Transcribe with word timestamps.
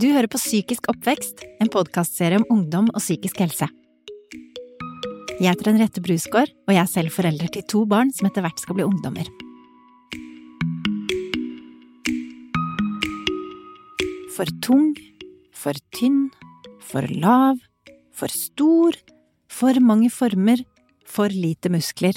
Du 0.00 0.06
hører 0.14 0.30
på 0.32 0.38
Psykisk 0.40 0.86
oppvekst, 0.88 1.42
en 1.60 1.68
podkastserie 1.68 2.38
om 2.40 2.46
ungdom 2.54 2.86
og 2.94 3.02
psykisk 3.02 3.42
helse. 3.42 3.66
Jeg 5.36 5.44
heter 5.44 5.68
Henriette 5.68 6.00
Brusgaard, 6.00 6.54
og 6.64 6.72
jeg 6.72 6.80
er 6.80 6.88
selv 6.88 7.12
forelder 7.12 7.50
til 7.52 7.66
to 7.68 7.82
barn 7.90 8.08
som 8.16 8.30
etter 8.30 8.40
hvert 8.46 8.62
skal 8.62 8.78
bli 8.78 8.86
ungdommer. 8.86 9.28
For 14.38 14.48
tung, 14.64 14.96
for 15.52 15.76
tynn, 15.92 16.30
for 16.80 17.04
lav, 17.12 17.60
for 18.16 18.32
stor, 18.32 18.96
for 19.52 19.84
mange 19.84 20.08
former, 20.08 20.64
for 21.04 21.28
lite 21.28 21.68
muskler. 21.76 22.16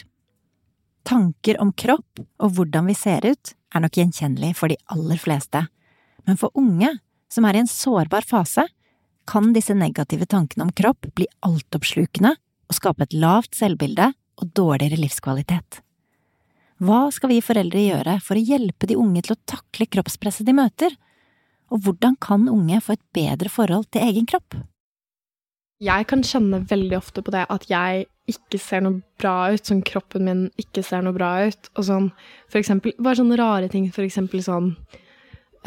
Tanker 1.04 1.60
om 1.60 1.76
kropp 1.76 2.24
og 2.40 2.56
hvordan 2.56 2.94
vi 2.94 2.96
ser 2.96 3.28
ut, 3.28 3.58
er 3.76 3.84
nok 3.84 4.00
gjenkjennelig 4.00 4.56
for 4.56 4.72
de 4.72 4.80
aller 4.94 5.20
fleste, 5.20 5.68
men 6.24 6.40
for 6.40 6.56
unge 6.56 7.02
som 7.34 7.48
er 7.50 7.58
i 7.58 7.64
en 7.64 7.70
sårbar 7.70 8.26
fase, 8.30 8.68
kan 9.26 9.54
disse 9.56 9.74
negative 9.74 10.28
tankene 10.30 10.68
om 10.68 10.74
kropp 10.76 11.08
bli 11.16 11.26
altoppslukende 11.48 12.36
og 12.70 12.78
skape 12.78 13.08
et 13.08 13.16
lavt 13.18 13.56
selvbilde 13.58 14.12
og 14.42 14.52
dårligere 14.58 15.00
livskvalitet. 15.00 15.80
Hva 16.84 17.08
skal 17.16 17.32
vi 17.32 17.40
foreldre 17.46 17.80
gjøre 17.80 18.18
for 18.26 18.36
å 18.36 18.44
hjelpe 18.44 18.90
de 18.90 18.98
unge 19.00 19.24
til 19.24 19.36
å 19.36 19.42
takle 19.48 19.88
kroppspresset 19.88 20.48
de 20.48 20.56
møter, 20.58 20.96
og 21.72 21.86
hvordan 21.86 22.18
kan 22.22 22.50
unge 22.52 22.82
få 22.84 22.98
et 22.98 23.06
bedre 23.16 23.50
forhold 23.50 23.88
til 23.94 24.04
egen 24.10 24.28
kropp? 24.30 24.58
Jeg 25.84 26.08
kan 26.08 26.22
kjenne 26.24 26.62
veldig 26.70 26.98
ofte 26.98 27.24
på 27.24 27.32
det 27.34 27.46
at 27.52 27.66
jeg 27.70 28.06
ikke 28.30 28.60
ser 28.62 28.84
noe 28.86 29.02
bra 29.20 29.52
ut, 29.52 29.64
sånn 29.68 29.82
kroppen 29.84 30.28
min 30.28 30.44
ikke 30.60 30.84
ser 30.86 31.04
noe 31.04 31.16
bra 31.16 31.32
ut, 31.48 31.72
og 31.76 31.88
sånn 31.88 32.12
for 32.52 32.60
eksempel, 32.62 32.94
bare 33.00 33.20
sånne 33.20 33.40
rare 33.40 33.72
ting, 33.72 33.90
for 33.92 34.06
eksempel 34.06 34.44
sånn 34.46 34.74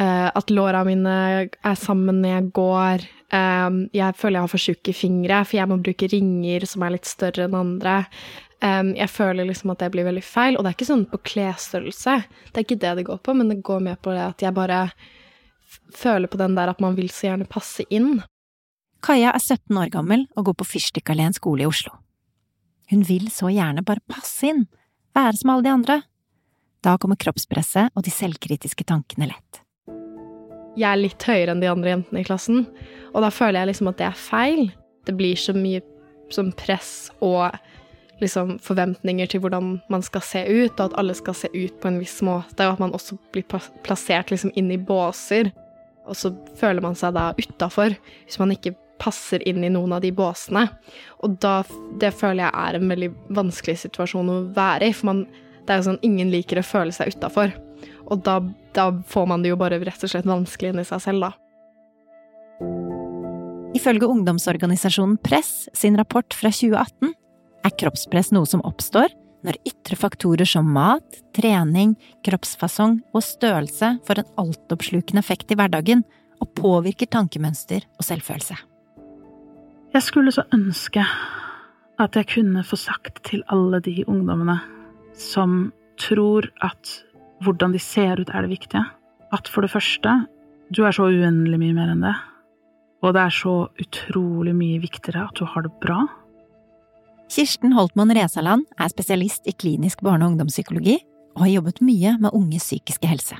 at 0.05 0.51
låra 0.53 0.83
mine 0.85 1.13
er 1.49 1.77
sammen 1.81 2.19
når 2.21 2.35
jeg 2.35 2.51
går. 2.59 3.07
Um, 3.33 3.79
jeg 3.97 4.15
føler 4.15 4.39
jeg 4.39 4.45
har 4.45 4.53
for 4.53 4.63
tjukke 4.63 4.93
fingre, 4.95 5.41
for 5.49 5.59
jeg 5.59 5.71
må 5.71 5.79
bruke 5.83 6.09
ringer 6.13 6.67
som 6.69 6.85
er 6.87 6.95
litt 6.95 7.09
større 7.09 7.47
enn 7.49 7.57
andre. 7.59 7.97
Um, 8.63 8.93
jeg 8.97 9.11
føler 9.11 9.49
liksom 9.49 9.73
at 9.75 9.83
det 9.83 9.91
blir 9.95 10.07
veldig 10.07 10.23
feil, 10.25 10.57
og 10.57 10.63
det 10.63 10.71
er 10.71 10.79
ikke 10.79 10.89
sånn 10.89 11.05
på 11.11 11.21
klesstørrelse. 11.33 12.17
Det 12.53 12.61
er 12.61 12.67
ikke 12.67 12.81
det 12.85 12.95
det 13.01 13.07
går 13.11 13.21
på, 13.27 13.35
men 13.37 13.51
det 13.51 13.59
går 13.67 13.83
med 13.89 14.01
på 14.05 14.15
det 14.15 14.23
at 14.29 14.47
jeg 14.47 14.57
bare 14.57 14.87
føler 15.97 16.31
på 16.31 16.41
den 16.41 16.55
der 16.57 16.71
at 16.71 16.81
man 16.81 16.97
vil 16.97 17.11
så 17.13 17.31
gjerne 17.31 17.51
passe 17.51 17.85
inn. 17.91 18.21
Kaja 19.05 19.35
er 19.35 19.43
17 19.43 19.77
år 19.77 19.91
gammel 19.93 20.25
og 20.39 20.49
går 20.49 20.59
på 20.63 20.71
Fyrstikkalleen 20.77 21.37
skole 21.37 21.67
i 21.67 21.69
Oslo. 21.69 21.93
Hun 22.91 23.03
vil 23.07 23.29
så 23.35 23.51
gjerne 23.51 23.85
bare 23.87 24.05
passe 24.09 24.47
inn, 24.47 24.69
være 25.17 25.37
som 25.41 25.53
alle 25.53 25.67
de 25.67 25.75
andre. 25.75 26.01
Da 26.87 26.95
kommer 27.03 27.19
kroppspresset 27.19 27.91
og 27.99 28.07
de 28.07 28.15
selvkritiske 28.15 28.87
tankene 28.87 29.33
lett 29.35 29.66
jeg 30.77 30.89
er 30.91 31.01
litt 31.01 31.25
høyere 31.25 31.55
enn 31.55 31.63
de 31.63 31.71
andre 31.71 31.95
jentene 31.95 32.23
i 32.23 32.27
klassen. 32.27 32.67
Og 33.15 33.25
da 33.25 33.33
føler 33.33 33.63
jeg 33.63 33.73
liksom 33.73 33.91
at 33.93 34.01
det 34.01 34.09
er 34.11 34.21
feil. 34.21 34.63
Det 35.09 35.15
blir 35.17 35.39
så 35.41 35.55
mye 35.57 35.83
som 36.35 36.51
press 36.59 37.09
og 37.25 37.55
liksom 38.21 38.57
forventninger 38.65 39.29
til 39.31 39.43
hvordan 39.45 39.77
man 39.93 40.05
skal 40.05 40.25
se 40.25 40.43
ut, 40.49 40.79
og 40.79 40.85
at 40.89 40.97
alle 41.01 41.15
skal 41.17 41.37
se 41.37 41.51
ut 41.53 41.77
på 41.81 41.91
en 41.91 42.01
viss 42.01 42.19
måte, 42.25 42.65
og 42.65 42.77
at 42.77 42.83
man 42.83 42.95
også 42.97 43.19
blir 43.35 43.45
plassert 43.85 44.33
liksom 44.33 44.55
inn 44.57 44.73
i 44.73 44.81
båser. 44.81 45.53
Og 46.07 46.17
så 46.17 46.33
føler 46.59 46.85
man 46.85 46.97
seg 46.99 47.17
da 47.17 47.33
utafor 47.37 47.97
hvis 47.97 48.39
man 48.41 48.55
ikke 48.55 48.77
passer 49.03 49.43
inn 49.49 49.65
i 49.65 49.73
noen 49.73 49.93
av 49.93 50.01
de 50.05 50.13
båsene. 50.17 50.65
Og 51.25 51.37
da, 51.43 51.59
det 52.01 52.15
føler 52.17 52.47
jeg 52.47 52.55
er 52.63 52.79
en 52.79 52.93
veldig 52.95 53.11
vanskelig 53.37 53.77
situasjon 53.85 54.33
å 54.33 54.41
være 54.57 54.91
i, 54.91 54.97
for 54.97 55.13
man, 55.13 55.25
det 55.67 55.75
er 55.75 55.83
jo 55.83 55.91
sånn 55.91 56.05
ingen 56.07 56.33
liker 56.33 56.63
å 56.63 56.67
føle 56.67 56.95
seg 56.97 57.13
utafor. 57.13 57.53
Og 58.07 58.23
da, 58.27 58.39
da 58.77 58.91
får 59.09 59.27
man 59.29 59.43
det 59.43 59.53
jo 59.53 59.59
bare 59.61 59.81
rett 59.83 60.05
og 60.07 60.13
slett 60.13 60.29
vanskelig 60.29 60.73
inni 60.73 60.87
seg 60.87 61.03
selv, 61.03 61.29
da. 61.29 61.33
Ifølge 63.77 64.09
ungdomsorganisasjonen 64.09 65.19
Press 65.21 65.67
sin 65.77 65.99
rapport 65.99 66.33
fra 66.33 66.49
2018 66.55 67.13
er 67.67 67.75
kroppspress 67.83 68.33
noe 68.33 68.49
som 68.49 68.63
oppstår 68.65 69.13
når 69.47 69.59
ytre 69.69 69.99
faktorer 69.99 70.49
som 70.49 70.69
mat, 70.73 71.19
trening, 71.37 71.93
kroppsfasong 72.27 72.99
og 73.13 73.25
størrelse 73.25 73.93
får 74.07 74.23
en 74.23 74.31
altoppslukende 74.43 75.23
effekt 75.23 75.53
i 75.53 75.59
hverdagen 75.59 76.07
og 76.43 76.51
påvirker 76.59 77.11
tankemønster 77.13 77.85
og 77.99 78.07
selvfølelse. 78.07 78.57
Jeg 79.95 80.05
skulle 80.05 80.33
så 80.35 80.45
ønske 80.53 81.05
at 81.97 82.17
jeg 82.19 82.29
kunne 82.33 82.65
få 82.67 82.77
sagt 82.81 83.23
til 83.29 83.45
alle 83.53 83.81
de 83.85 84.03
ungdommene 84.09 84.59
som 85.17 85.71
tror 86.01 86.49
at 86.65 86.91
hvordan 87.45 87.75
de 87.75 87.81
ser 87.83 88.21
ut, 88.21 88.31
er 88.31 88.47
det 88.47 88.55
viktige. 88.55 88.85
At 89.35 89.49
for 89.51 89.67
det 89.67 89.73
første, 89.73 90.13
du 90.73 90.85
er 90.85 90.95
så 90.95 91.09
uendelig 91.11 91.59
mye 91.61 91.77
mer 91.77 91.93
enn 91.93 92.05
det. 92.05 92.15
Og 93.05 93.13
det 93.15 93.23
er 93.23 93.35
så 93.35 93.57
utrolig 93.83 94.55
mye 94.57 94.81
viktigere 94.83 95.27
at 95.29 95.39
du 95.39 95.45
har 95.47 95.67
det 95.67 95.75
bra. 95.83 96.07
Kirsten 97.31 97.75
Holtmann 97.75 98.15
Resaland 98.15 98.65
er 98.79 98.91
spesialist 98.93 99.47
i 99.51 99.55
klinisk 99.55 100.03
barne- 100.07 100.25
og 100.25 100.35
ungdomspsykologi 100.35 101.01
og 101.37 101.45
har 101.45 101.53
jobbet 101.59 101.83
mye 101.85 102.17
med 102.23 102.35
unges 102.35 102.65
psykiske 102.71 103.11
helse. 103.11 103.37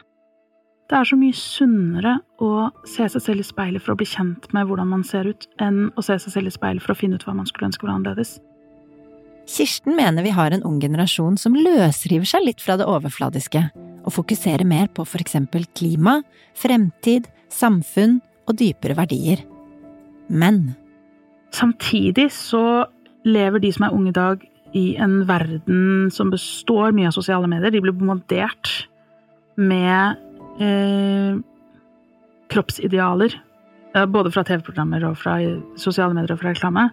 Det 0.87 0.95
er 0.95 1.07
så 1.09 1.17
mye 1.19 1.35
sunnere 1.35 2.19
å 2.43 2.69
se 2.87 3.09
seg 3.11 3.23
selv 3.23 3.43
i 3.43 3.47
speilet 3.47 3.83
for 3.83 3.95
å 3.95 3.99
bli 3.99 4.07
kjent 4.07 4.47
med 4.55 4.69
hvordan 4.69 4.91
man 4.93 5.03
ser 5.07 5.27
ut, 5.27 5.49
enn 5.59 5.89
å 5.99 6.05
se 6.05 6.15
seg 6.23 6.35
selv 6.35 6.51
i 6.51 6.55
speilet 6.55 6.85
for 6.85 6.95
å 6.95 6.99
finne 6.99 7.19
ut 7.19 7.25
hva 7.27 7.35
man 7.35 7.49
skulle 7.49 7.73
ønske 7.73 7.87
var 7.87 7.97
annerledes. 7.97 8.37
Kirsten 9.51 9.97
mener 9.99 10.27
vi 10.27 10.35
har 10.35 10.55
en 10.55 10.63
ung 10.67 10.79
generasjon 10.83 11.39
som 11.39 11.55
løsriver 11.59 12.27
seg 12.27 12.47
litt 12.47 12.63
fra 12.63 12.77
det 12.79 12.87
overfladiske, 12.91 13.65
og 14.07 14.15
fokusere 14.15 14.67
mer 14.69 14.89
på 14.95 15.05
for 15.09 15.23
eksempel 15.23 15.67
klima, 15.77 16.21
fremtid, 16.57 17.27
samfunn 17.53 18.21
og 18.47 18.59
dypere 18.61 18.97
verdier. 18.99 19.43
Men 20.29 20.77
Samtidig 21.55 22.29
så 22.35 22.87
lever 23.27 23.63
de 23.63 23.73
som 23.73 23.87
er 23.87 23.95
unge 23.97 24.13
i 24.13 24.17
dag, 24.17 24.43
i 24.77 24.87
en 25.01 25.23
verden 25.29 26.11
som 26.13 26.31
består 26.31 26.93
mye 26.93 27.09
av 27.09 27.15
sosiale 27.17 27.49
medier. 27.49 27.73
De 27.73 27.81
blir 27.81 27.95
bombardert 27.97 28.73
med 29.57 30.19
eh, 30.61 31.39
kroppsidealer, 32.53 33.39
eh, 33.95 34.09
både 34.11 34.35
fra 34.35 34.45
TV-programmer 34.45 35.07
og 35.09 35.17
fra 35.23 35.39
sosiale 35.81 36.13
medier 36.19 36.35
og 36.35 36.43
fra 36.43 36.53
reklame 36.53 36.91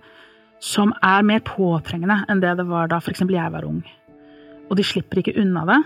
som 0.63 0.93
er 1.03 1.25
mer 1.27 1.43
påtrengende 1.43 2.21
enn 2.31 2.39
det 2.39 2.53
det 2.55 2.65
var 2.69 2.87
da 2.91 3.01
f.eks. 3.03 3.25
jeg 3.27 3.51
var 3.51 3.67
ung. 3.67 3.81
Og 4.69 4.77
de 4.79 4.85
slipper 4.87 5.19
ikke 5.19 5.35
unna 5.41 5.65
det. 5.67 5.79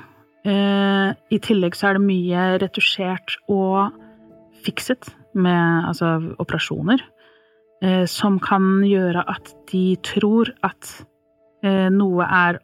Eh, 0.47 1.09
I 1.12 1.40
tillegg 1.44 1.75
så 1.75 1.90
er 1.90 1.97
det 1.97 2.08
mye 2.08 2.44
retusjert 2.63 3.35
og 3.52 3.96
fikset 4.63 5.09
med 5.38 5.90
altså, 5.90 6.18
operasjoner. 6.40 7.03
Eh, 7.84 8.06
som 8.09 8.40
kan 8.41 8.80
gjøre 8.88 9.25
at 9.30 9.52
de 9.72 9.97
tror 10.06 10.50
at 10.66 10.94
eh, 11.66 11.90
noe 11.94 12.25
er 12.25 12.62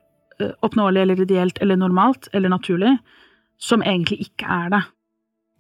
oppnåelig 0.66 1.04
eller 1.04 1.22
ideelt 1.22 1.60
eller 1.62 1.78
normalt 1.78 2.28
eller 2.34 2.50
naturlig, 2.50 2.96
som 3.62 3.84
egentlig 3.86 4.24
ikke 4.26 4.48
er 4.50 4.72
det. 4.74 4.82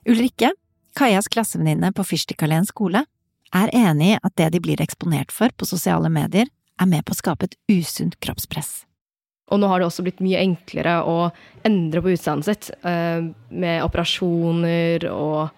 Ulrikke, 0.09 0.49
Kajas 0.97 1.29
klassevenninne 1.31 1.91
på 1.95 2.05
Fyrstikkalleen 2.05 2.65
skole, 2.67 3.05
er 3.53 3.69
enig 3.77 4.15
i 4.15 4.17
at 4.17 4.33
det 4.41 4.49
de 4.55 4.63
blir 4.63 4.81
eksponert 4.81 5.31
for 5.31 5.53
på 5.57 5.69
sosiale 5.69 6.09
medier, 6.09 6.49
er 6.81 6.89
med 6.89 7.05
på 7.05 7.13
å 7.13 7.19
skape 7.19 7.47
et 7.47 7.55
usunt 7.69 8.17
kroppspress. 8.25 8.81
Og 9.53 9.59
nå 9.61 9.69
har 9.69 9.79
det 9.79 9.87
også 9.87 10.03
blitt 10.05 10.21
mye 10.23 10.41
enklere 10.41 10.97
å 11.05 11.17
endre 11.67 12.01
på 12.01 12.15
utseendet 12.15 12.47
sitt, 12.47 12.71
eh, 12.81 13.21
med 13.53 13.83
operasjoner 13.85 15.05
og 15.11 15.53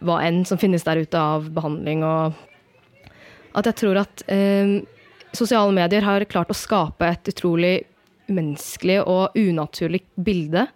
hva 0.00 0.20
enn 0.24 0.44
som 0.48 0.60
finnes 0.60 0.86
der 0.86 1.02
ute 1.02 1.18
av 1.20 1.50
behandling. 1.52 2.04
Og 2.06 2.32
at 3.58 3.68
jeg 3.68 3.78
tror 3.82 4.00
at 4.00 4.24
eh, 4.32 4.80
sosiale 5.36 5.74
medier 5.76 6.06
har 6.06 6.24
klart 6.30 6.52
å 6.52 6.56
skape 6.56 7.04
et 7.04 7.32
utrolig 7.34 7.76
umenneskelig 8.28 9.02
og 9.04 9.36
unaturlig 9.36 10.02
bilde. 10.16 10.66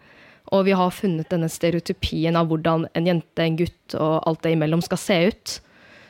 Og 0.53 0.67
vi 0.69 0.77
har 0.77 0.93
funnet 0.93 1.31
denne 1.33 1.49
stereotypien 1.49 2.37
av 2.37 2.51
hvordan 2.51 2.85
en 2.93 3.09
jente, 3.09 3.41
en 3.41 3.57
gutt 3.57 3.97
og 3.97 4.19
alt 4.29 4.43
det 4.45 4.53
imellom 4.57 4.83
skal 4.85 5.01
se 5.01 5.19
ut. 5.33 5.55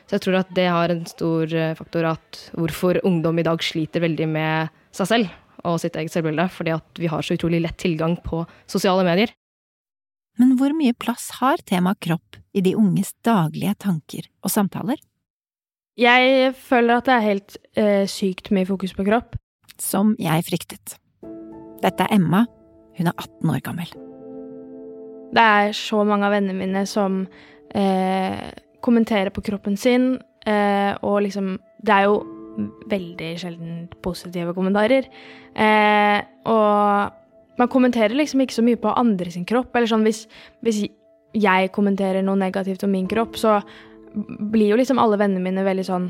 Så 0.03 0.17
jeg 0.17 0.25
tror 0.25 0.41
at 0.41 0.51
det 0.57 0.67
har 0.67 0.91
en 0.91 1.05
stor 1.07 1.55
eh, 1.55 1.77
faktor 1.79 2.09
at 2.17 2.41
hvorfor 2.51 2.99
ungdom 3.07 3.39
i 3.39 3.47
dag 3.47 3.63
sliter 3.63 4.03
veldig 4.03 4.27
med 4.27 4.73
seg 4.91 5.09
selv 5.13 5.39
og 5.67 5.79
sitt 5.81 5.95
eget 5.99 6.13
selvbilde, 6.13 6.47
fordi 6.51 6.73
at 6.75 6.99
vi 6.99 7.09
har 7.11 7.23
så 7.23 7.37
utrolig 7.37 7.61
lett 7.63 7.79
tilgang 7.81 8.17
på 8.23 8.43
sosiale 8.69 9.05
medier. 9.07 9.33
Men 10.41 10.55
hvor 10.57 10.73
mye 10.73 10.95
plass 10.97 11.29
har 11.39 11.61
temaet 11.69 12.01
kropp 12.01 12.39
i 12.57 12.63
de 12.65 12.73
unges 12.77 13.13
daglige 13.25 13.75
tanker 13.85 14.27
og 14.41 14.53
samtaler? 14.53 14.97
Jeg 15.99 16.55
føler 16.57 16.97
at 16.97 17.05
det 17.09 17.13
er 17.13 17.27
helt 17.27 17.57
eh, 17.77 18.05
sykt 18.09 18.49
mye 18.53 18.65
fokus 18.65 18.95
på 18.97 19.05
kropp. 19.05 19.37
Som 19.81 20.13
jeg 20.21 20.45
fryktet. 20.45 20.97
Dette 21.83 22.05
er 22.05 22.15
Emma. 22.15 22.45
Hun 22.97 23.09
er 23.09 23.13
18 23.17 23.53
år 23.53 23.61
gammel. 23.65 23.93
Det 25.33 25.43
er 25.43 25.73
så 25.77 26.03
mange 26.05 26.27
av 26.27 26.33
vennene 26.35 26.57
mine 26.57 26.83
som 26.89 27.23
eh, 27.73 28.49
kommenterer 28.85 29.33
på 29.33 29.41
kroppen 29.45 29.77
sin, 29.77 30.17
eh, 30.45 30.93
og 31.01 31.23
liksom 31.25 31.57
Det 31.83 31.91
er 31.91 32.03
jo 32.07 32.32
veldig 32.89 33.31
sjelden 33.41 33.85
positive 34.05 34.53
kommentarer. 34.55 35.07
Eh, 35.55 36.19
og 36.49 37.57
man 37.59 37.69
kommenterer 37.69 38.15
liksom 38.17 38.43
ikke 38.43 38.57
så 38.57 38.65
mye 38.65 38.81
på 38.81 38.93
andre 38.97 39.31
sin 39.33 39.47
kropp. 39.49 39.73
Eller 39.75 39.89
sånn 39.89 40.05
hvis, 40.07 40.25
hvis 40.65 40.83
jeg 41.33 41.73
kommenterer 41.73 42.25
noe 42.25 42.39
negativt 42.39 42.85
om 42.85 42.93
min 42.93 43.09
kropp, 43.09 43.37
så 43.39 43.59
blir 44.13 44.73
jo 44.73 44.79
liksom 44.79 45.01
alle 45.01 45.17
vennene 45.17 45.41
mine 45.41 45.65
veldig 45.65 45.83
sånn 45.87 46.03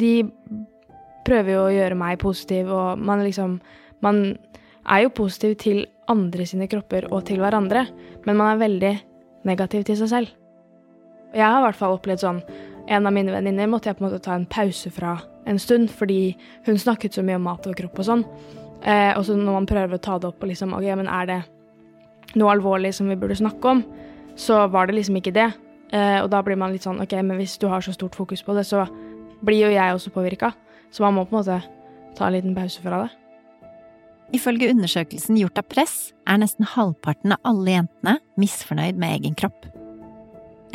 De 0.00 0.22
prøver 1.26 1.52
jo 1.52 1.64
å 1.66 1.72
gjøre 1.74 1.98
meg 2.00 2.20
positiv, 2.22 2.70
og 2.72 3.00
man 3.00 3.24
liksom 3.24 3.58
Man 4.00 4.38
er 4.88 5.04
jo 5.04 5.12
positiv 5.12 5.58
til 5.60 5.82
andre 6.08 6.46
sine 6.48 6.68
kropper 6.70 7.10
og 7.12 7.26
til 7.28 7.42
hverandre, 7.42 7.84
men 8.24 8.36
man 8.36 8.54
er 8.54 8.62
veldig 8.62 8.94
negativ 9.44 9.84
til 9.84 9.98
seg 10.00 10.08
selv. 10.08 10.32
Jeg 11.36 11.44
har 11.44 11.60
i 11.60 11.66
hvert 11.68 11.78
fall 11.78 11.94
opplevd 11.94 12.24
sånn 12.24 12.40
En 12.90 13.06
av 13.06 13.14
mine 13.14 13.30
venninner 13.30 13.68
måtte 13.70 13.90
jeg 13.90 13.98
på 13.98 14.02
en 14.02 14.08
måte 14.08 14.24
ta 14.24 14.34
en 14.34 14.48
pause 14.50 14.90
fra 14.90 15.18
en 15.48 15.58
stund, 15.58 15.90
fordi 15.90 16.36
hun 16.66 16.78
snakket 16.78 17.16
så 17.16 17.24
mye 17.24 17.38
om 17.40 17.46
mat 17.48 17.66
og 17.66 17.78
kropp 17.78 18.02
og 18.02 18.06
sånn. 18.06 18.24
Eh, 18.84 19.12
og 19.16 19.24
så 19.26 19.36
når 19.36 19.58
man 19.58 19.68
prøver 19.68 19.96
å 19.96 20.02
ta 20.02 20.18
det 20.20 20.28
opp 20.30 20.42
og 20.42 20.50
liksom 20.50 20.74
OK, 20.76 20.86
men 21.00 21.08
er 21.10 21.28
det 21.28 21.40
noe 22.38 22.52
alvorlig 22.54 22.92
som 22.96 23.10
vi 23.10 23.18
burde 23.18 23.38
snakke 23.38 23.74
om, 23.74 23.82
så 24.38 24.62
var 24.72 24.88
det 24.88 24.96
liksom 24.98 25.18
ikke 25.20 25.34
det. 25.36 25.50
Eh, 25.92 26.18
og 26.22 26.30
da 26.32 26.42
blir 26.46 26.58
man 26.60 26.72
litt 26.74 26.86
sånn 26.86 27.00
OK, 27.02 27.16
men 27.20 27.40
hvis 27.40 27.58
du 27.60 27.68
har 27.72 27.84
så 27.84 27.94
stort 27.96 28.16
fokus 28.18 28.44
på 28.46 28.56
det, 28.56 28.66
så 28.68 28.86
blir 29.44 29.66
jo 29.66 29.72
jeg 29.72 29.96
også 29.96 30.12
påvirka. 30.14 30.52
Så 30.90 31.04
man 31.04 31.16
må 31.16 31.26
på 31.26 31.36
en 31.36 31.42
måte 31.42 31.58
ta 32.18 32.28
en 32.28 32.36
liten 32.36 32.54
pause 32.56 32.82
fra 32.84 33.04
det. 33.04 33.10
Ifølge 34.36 34.70
undersøkelsen 34.70 35.38
gjort 35.40 35.58
av 35.58 35.66
Press 35.66 35.96
er 36.30 36.38
nesten 36.38 36.68
halvparten 36.76 37.34
av 37.34 37.50
alle 37.50 37.74
jentene 37.74 38.18
misfornøyd 38.38 38.98
med 39.00 39.18
egen 39.18 39.34
kropp. 39.38 39.66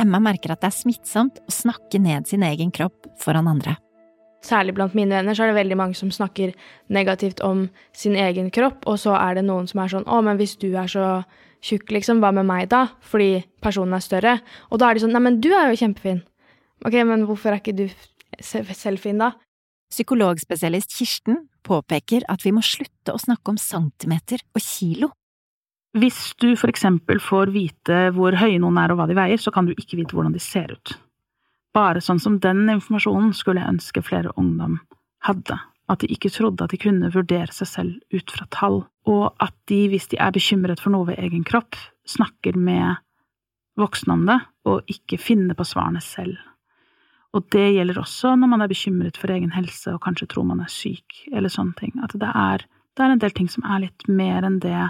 Emma 0.02 0.20
merker 0.20 0.52
at 0.52 0.60
det 0.60 0.74
er 0.74 0.76
smittsomt 0.76 1.40
å 1.40 1.56
snakke 1.56 2.02
ned 2.04 2.28
sin 2.28 2.44
egen 2.44 2.74
kropp 2.76 3.08
foran 3.22 3.48
andre. 3.48 3.78
Særlig 4.46 4.76
blant 4.78 4.94
mine 4.94 5.16
venner 5.18 5.34
så 5.34 5.46
er 5.46 5.52
det 5.52 5.58
veldig 5.58 5.78
mange 5.80 5.98
som 5.98 6.12
snakker 6.14 6.54
negativt 6.94 7.42
om 7.42 7.66
sin 7.98 8.14
egen 8.20 8.52
kropp, 8.54 8.86
og 8.86 9.00
så 9.02 9.16
er 9.18 9.40
det 9.40 9.46
noen 9.48 9.66
som 9.68 9.82
er 9.82 9.90
sånn 9.90 10.06
'Å, 10.06 10.22
men 10.24 10.38
hvis 10.38 10.56
du 10.62 10.76
er 10.78 10.88
så 10.88 11.26
tjukk, 11.62 11.90
liksom, 11.90 12.22
hva 12.22 12.32
med 12.32 12.46
meg 12.46 12.70
da?' 12.70 12.90
Fordi 13.02 13.44
personen 13.62 13.96
er 13.96 14.06
større. 14.06 14.42
Og 14.72 14.80
da 14.80 14.90
er 14.90 14.94
de 14.94 15.00
sånn 15.02 15.14
'Nei, 15.14 15.20
men 15.22 15.42
du 15.42 15.50
er 15.50 15.74
jo 15.74 15.82
kjempefin'. 15.82 16.22
Ok, 16.86 16.94
men 16.94 17.26
hvorfor 17.26 17.54
er 17.54 17.60
ikke 17.60 17.76
du 17.76 17.90
selv 18.40 19.00
fin, 19.00 19.18
da? 19.18 19.32
Psykologspesialist 19.90 20.92
Kirsten 20.92 21.48
påpeker 21.64 22.22
at 22.30 22.44
vi 22.44 22.52
må 22.52 22.62
slutte 22.62 23.14
å 23.14 23.22
snakke 23.22 23.50
om 23.50 23.58
centimeter 23.58 24.40
og 24.54 24.62
kilo. 24.62 25.12
Hvis 25.96 26.36
du 26.42 26.56
for 26.60 26.68
eksempel 26.68 27.22
får 27.24 27.54
vite 27.56 28.12
hvor 28.12 28.36
høye 28.36 28.60
noen 28.60 28.78
er 28.78 28.92
og 28.92 29.00
hva 29.00 29.08
de 29.08 29.16
veier, 29.16 29.38
så 29.38 29.54
kan 29.56 29.66
du 29.66 29.74
ikke 29.74 29.96
vite 29.96 30.12
hvordan 30.12 30.34
de 30.34 30.40
ser 30.44 30.74
ut. 30.76 30.98
Bare 31.76 32.02
sånn 32.04 32.22
som 32.24 32.40
den 32.40 32.64
informasjonen 32.72 33.34
skulle 33.36 33.64
jeg 33.64 33.76
ønske 33.76 34.04
flere 34.06 34.32
ungdom 34.40 34.80
hadde, 35.26 35.58
at 35.92 36.02
de 36.02 36.10
ikke 36.14 36.32
trodde 36.34 36.66
at 36.66 36.74
de 36.74 36.80
kunne 36.82 37.12
vurdere 37.14 37.52
seg 37.54 37.70
selv 37.70 38.16
ut 38.16 38.32
fra 38.32 38.48
tall, 38.54 38.84
og 39.06 39.26
at 39.44 39.54
de, 39.70 39.86
hvis 39.92 40.08
de 40.14 40.20
er 40.22 40.34
bekymret 40.34 40.82
for 40.82 40.96
noe 40.96 41.10
ved 41.10 41.20
egen 41.22 41.44
kropp, 41.46 41.78
snakker 42.08 42.58
med 42.58 43.02
voksne 43.80 44.16
om 44.16 44.26
det, 44.30 44.40
og 44.66 44.92
ikke 44.92 45.20
finner 45.22 45.58
på 45.58 45.68
svarene 45.68 46.02
selv. 46.04 46.38
Og 47.36 47.44
det 47.52 47.74
gjelder 47.76 48.00
også 48.00 48.32
når 48.40 48.52
man 48.54 48.64
er 48.64 48.72
bekymret 48.72 49.18
for 49.20 49.34
egen 49.34 49.52
helse 49.52 49.92
og 49.92 50.02
kanskje 50.06 50.30
tror 50.32 50.48
man 50.48 50.62
er 50.64 50.72
syk, 50.72 51.26
eller 51.34 51.52
sånne 51.52 51.76
ting. 51.82 51.98
At 52.06 52.16
det 52.16 52.32
er, 52.32 52.64
det 52.96 53.04
er 53.04 53.16
en 53.16 53.22
del 53.22 53.36
ting 53.36 53.50
som 53.52 53.66
er 53.68 53.84
litt 53.84 54.08
mer 54.08 54.48
enn 54.48 54.62
det 54.64 54.88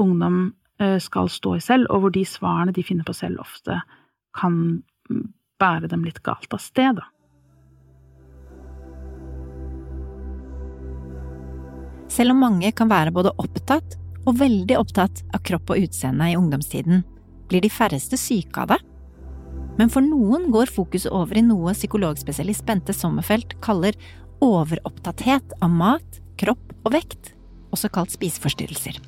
ungdom 0.00 0.40
eh, 0.82 0.98
skal 0.98 1.30
stå 1.30 1.54
i 1.56 1.62
selv, 1.62 1.86
og 1.94 2.02
hvor 2.02 2.14
de 2.16 2.24
svarene 2.26 2.74
de 2.74 2.84
finner 2.84 3.06
på 3.06 3.14
selv, 3.14 3.38
ofte 3.44 3.78
kan 4.36 4.80
bære 5.60 5.90
dem 5.92 6.04
litt 6.06 6.22
galt 6.26 6.50
av 6.56 6.62
sted, 6.64 6.98
da. 6.98 7.06
Selv 12.10 12.34
om 12.34 12.42
mange 12.42 12.72
kan 12.74 12.90
være 12.90 13.14
både 13.14 13.30
opptatt 13.38 13.94
og 14.26 14.40
veldig 14.40 14.76
opptatt 14.80 15.22
av 15.30 15.42
kropp 15.46 15.70
og 15.72 15.84
utseende 15.86 16.26
i 16.32 16.36
ungdomstiden, 16.36 17.04
blir 17.50 17.62
de 17.62 17.70
færreste 17.72 18.18
syke 18.18 18.64
av 18.64 18.72
det. 18.74 18.80
Men 19.78 19.92
for 19.92 20.04
noen 20.04 20.50
går 20.52 20.72
fokuset 20.74 21.12
over 21.14 21.38
i 21.38 21.44
noe 21.46 21.72
psykologspesialist 21.76 22.66
Bente 22.68 22.94
Sommerfelt 22.96 23.54
kaller 23.64 23.96
overopptatthet 24.44 25.54
av 25.62 25.72
mat, 25.72 26.20
kropp 26.40 26.74
og 26.84 26.94
vekt, 26.96 27.32
også 27.70 27.90
kalt 27.94 28.12
spiseforstyrrelser. 28.12 28.98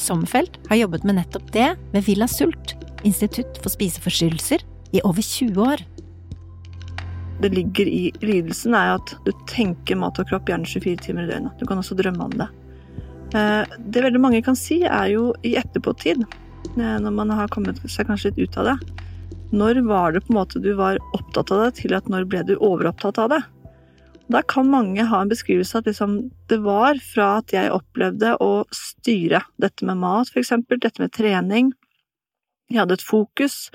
Sommerfelt 0.00 0.58
har 0.68 0.82
jobbet 0.82 1.06
med 1.06 1.20
nettopp 1.20 1.52
det 1.54 1.70
ved 1.94 2.06
Villa 2.08 2.28
Sult, 2.28 2.74
Institutt 3.04 3.58
for 3.62 3.72
spiseforstyrrelser, 3.72 4.64
i 4.94 5.02
over 5.02 5.22
20 5.22 5.60
år. 5.62 5.82
Det 7.42 7.50
ligger 7.50 7.88
i 7.90 8.12
lidelsen 8.22 8.76
er 8.78 8.94
at 8.94 9.14
du 9.26 9.32
tenker 9.50 9.98
mat 9.98 10.20
og 10.22 10.28
kropp 10.30 10.48
gjerne 10.48 10.68
24 10.70 11.02
timer 11.02 11.26
i 11.26 11.32
døgnet. 11.32 11.56
Du 11.58 11.66
kan 11.66 11.80
også 11.82 11.96
drømme 11.98 12.28
om 12.28 12.36
det. 12.38 12.46
Eh, 13.34 13.74
det 13.78 14.04
veldig 14.04 14.22
mange 14.22 14.42
kan 14.46 14.56
si, 14.58 14.84
er 14.86 15.10
jo 15.10 15.32
i 15.42 15.56
etterpåtid, 15.58 16.22
eh, 16.22 16.98
når 17.02 17.16
man 17.16 17.34
har 17.34 17.50
kommet 17.50 17.82
seg 17.90 18.06
kanskje 18.06 18.30
litt 18.30 18.46
ut 18.46 18.60
av 18.62 18.70
det. 18.70 18.76
Når 19.54 19.82
var 19.86 20.14
det 20.14 20.24
på 20.26 20.32
en 20.32 20.40
måte 20.40 20.62
du 20.62 20.72
var 20.78 21.00
opptatt 21.14 21.50
av 21.54 21.64
det, 21.64 21.82
til 21.82 21.94
at 21.98 22.06
når 22.10 22.28
ble 22.30 22.44
du 22.46 22.54
overopptatt 22.56 23.18
av 23.22 23.34
det? 23.34 23.42
Da 24.32 24.40
kan 24.48 24.70
mange 24.70 25.04
ha 25.04 25.20
en 25.20 25.28
beskrivelse 25.28 25.78
at 25.78 25.90
liksom, 25.90 26.30
det 26.48 26.62
var 26.64 26.96
fra 27.02 27.40
at 27.42 27.52
jeg 27.52 27.74
opplevde 27.74 28.36
å 28.40 28.64
styre 28.72 29.42
dette 29.60 29.84
med 29.84 30.00
mat, 30.00 30.30
eksempel, 30.38 30.80
dette 30.80 31.02
med 31.02 31.12
trening. 31.12 31.74
Jeg 32.72 32.80
hadde 32.80 32.96
et 32.96 33.04
fokus, 33.04 33.68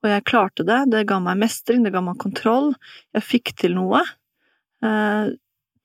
og 0.00 0.08
jeg 0.08 0.26
klarte 0.28 0.64
det. 0.66 0.80
Det 0.92 1.04
ga 1.08 1.20
meg 1.22 1.40
mestring, 1.42 1.84
det 1.84 1.92
ga 1.94 2.02
meg 2.04 2.20
kontroll. 2.22 2.72
Jeg 3.16 3.26
fikk 3.26 3.54
til 3.60 3.76
noe. 3.76 4.02
Eh, 4.84 5.32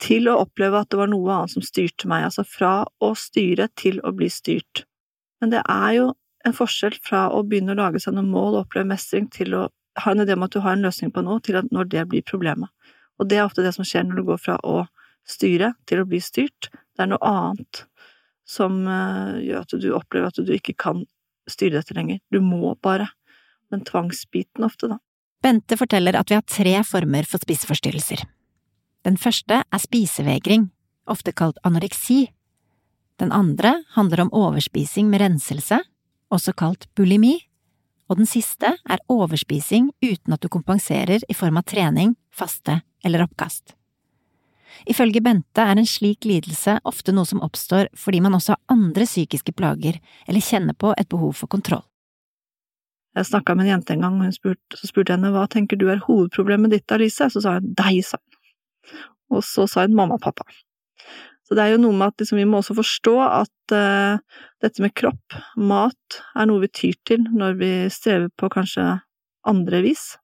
til 0.04 0.28
å 0.28 0.40
oppleve 0.44 0.82
at 0.82 0.92
det 0.92 1.00
var 1.00 1.10
noe 1.12 1.32
annet 1.32 1.56
som 1.56 1.64
styrte 1.64 2.10
meg. 2.12 2.28
Altså 2.28 2.46
fra 2.48 2.74
å 3.04 3.14
styre 3.20 3.70
til 3.80 4.02
å 4.04 4.14
bli 4.16 4.30
styrt. 4.32 4.86
Men 5.42 5.52
det 5.54 5.64
er 5.72 5.92
jo 5.98 6.12
en 6.46 6.56
forskjell 6.56 6.98
fra 7.04 7.28
å 7.34 7.42
begynne 7.48 7.74
å 7.76 7.80
lage 7.80 8.02
seg 8.04 8.16
noen 8.16 8.32
mål 8.32 8.54
og 8.54 8.62
oppleve 8.66 8.88
mestring, 8.92 9.28
til 9.32 9.56
å 9.58 9.64
ha 10.04 10.12
en 10.12 10.24
idé 10.24 10.36
om 10.36 10.44
at 10.46 10.54
du 10.54 10.62
har 10.64 10.76
en 10.76 10.86
løsning 10.86 11.12
på 11.16 11.24
noe, 11.26 11.42
til 11.44 11.58
at 11.60 11.72
når 11.74 11.90
det 11.92 12.06
blir 12.12 12.26
problemet. 12.28 12.70
Og 13.20 13.30
det 13.32 13.40
er 13.40 13.48
ofte 13.48 13.64
det 13.64 13.74
som 13.76 13.88
skjer 13.88 14.06
når 14.06 14.20
du 14.20 14.30
går 14.30 14.42
fra 14.44 14.60
å 14.64 14.84
styre 15.26 15.74
til 15.90 16.04
å 16.04 16.08
bli 16.08 16.20
styrt. 16.22 16.70
Det 16.70 17.06
er 17.06 17.12
noe 17.12 17.24
annet 17.26 17.86
som 18.46 18.84
uh, 18.86 19.40
gjør 19.42 19.64
at 19.64 19.76
du 19.82 19.88
opplever 19.98 20.30
at 20.30 20.42
du 20.46 20.52
ikke 20.54 20.76
kan 20.78 21.06
styre 21.50 21.80
dette 21.80 21.96
lenger. 21.98 22.22
Du 22.32 22.42
må 22.44 22.76
bare. 22.84 23.08
Den 23.76 23.84
tvangsbiten 23.84 24.64
ofte, 24.64 24.88
da. 24.88 25.02
Bente 25.44 25.76
forteller 25.78 26.16
at 26.16 26.32
vi 26.32 26.38
har 26.38 26.46
tre 26.48 26.78
former 26.88 27.28
for 27.28 27.44
spiseforstyrrelser. 27.44 28.24
Den 29.06 29.20
første 29.20 29.60
er 29.62 29.82
spisevegring, 29.84 30.70
ofte 31.12 31.34
kalt 31.36 31.60
anoreksi. 31.68 32.30
Den 33.20 33.34
andre 33.36 33.76
handler 33.98 34.24
om 34.24 34.32
overspising 34.34 35.12
med 35.12 35.22
renselse, 35.22 35.82
også 36.32 36.56
kalt 36.56 36.88
bulimi. 36.96 37.36
Og 38.10 38.22
den 38.22 38.30
siste 38.30 38.72
er 38.80 39.04
overspising 39.12 39.92
uten 40.06 40.34
at 40.34 40.42
du 40.42 40.48
kompenserer 40.50 41.26
i 41.28 41.36
form 41.36 41.60
av 41.60 41.68
trening, 41.68 42.16
faste 42.32 42.80
eller 43.04 43.26
oppkast. 43.26 43.76
Ifølge 44.88 45.22
Bente 45.24 45.64
er 45.64 45.76
en 45.76 45.88
slik 45.88 46.26
lidelse 46.28 46.78
ofte 46.88 47.14
noe 47.16 47.28
som 47.28 47.44
oppstår 47.44 47.92
fordi 47.98 48.22
man 48.24 48.36
også 48.38 48.56
har 48.56 48.76
andre 48.76 49.08
psykiske 49.08 49.56
plager 49.56 50.00
eller 50.28 50.44
kjenner 50.44 50.78
på 50.80 50.94
et 50.98 51.12
behov 51.12 51.36
for 51.42 51.52
kontroll. 51.52 51.84
Jeg 53.16 53.30
snakka 53.30 53.56
med 53.56 53.66
en 53.66 53.78
jente 53.78 53.96
en 53.96 54.04
gang, 54.04 54.20
og 54.22 54.36
spurte, 54.36 54.76
så 54.76 54.90
spurte 54.90 55.14
jeg 55.14 55.22
henne 55.22 55.32
hva 55.32 55.46
tenker 55.52 55.80
du 55.80 55.88
er 55.92 56.04
hovedproblemet 56.04 56.74
ditt, 56.74 56.92
Alice? 56.92 57.30
Så 57.32 57.44
sa 57.44 57.58
hun 57.60 57.72
deg, 57.78 58.02
sa 58.04 58.20
hun. 58.20 59.04
Og 59.36 59.46
så 59.48 59.66
sa 59.72 59.86
hun 59.86 59.96
mamma 59.96 60.18
og 60.20 60.26
pappa. 60.26 60.44
Så 61.46 61.56
det 61.56 61.64
er 61.64 61.76
jo 61.76 61.82
noe 61.84 61.94
med 61.94 62.10
at 62.10 62.22
liksom, 62.22 62.40
vi 62.42 62.48
må 62.50 62.60
også 62.60 62.76
forstå 62.80 63.16
at 63.24 63.74
uh, 63.78 64.18
dette 64.66 64.82
med 64.82 64.96
kropp, 64.98 65.38
mat, 65.62 66.20
er 66.34 66.50
noe 66.50 66.64
vi 66.64 66.72
tyr 66.74 66.98
til 67.06 67.28
når 67.30 67.60
vi 67.60 67.72
strever 67.94 68.32
på 68.34 68.50
kanskje 68.54 68.88
andre 69.46 69.82
vis. 69.86 70.16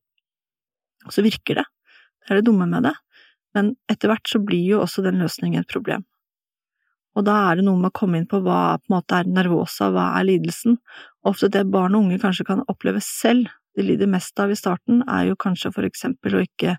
Og 1.05 1.13
så 1.13 1.24
virker 1.25 1.62
det. 1.62 1.67
Det 2.21 2.33
er 2.33 2.41
det 2.41 2.48
dumme 2.50 2.67
med 2.69 2.89
det. 2.89 2.95
Men 3.55 3.75
etter 3.91 4.12
hvert 4.12 4.29
så 4.29 4.41
blir 4.41 4.63
jo 4.65 4.81
også 4.81 5.03
den 5.05 5.21
løsningen 5.21 5.62
et 5.62 5.71
problem. 5.71 6.03
Og 7.17 7.25
da 7.27 7.36
er 7.50 7.60
det 7.60 7.65
noe 7.67 7.79
med 7.79 7.91
å 7.91 7.98
komme 7.98 8.21
inn 8.21 8.29
på 8.29 8.39
hva 8.43 8.79
på 8.79 8.88
en 8.88 8.95
måte 8.95 9.17
er 9.19 9.29
nervosa, 9.29 9.89
hva 9.91 10.13
er 10.17 10.29
lidelsen? 10.29 10.77
Ofte 11.28 11.51
det 11.54 11.68
barn 11.70 11.96
og 11.96 12.08
unge 12.08 12.20
kanskje 12.22 12.48
kan 12.48 12.63
oppleve 12.72 13.01
selv, 13.06 13.51
de 13.78 13.86
lider 13.86 14.10
mest 14.10 14.40
av 14.42 14.51
i 14.51 14.58
starten, 14.58 15.04
er 15.08 15.30
jo 15.30 15.40
kanskje 15.40 15.72
for 15.75 15.88
eksempel 15.88 16.36
å 16.36 16.44
ikke 16.44 16.75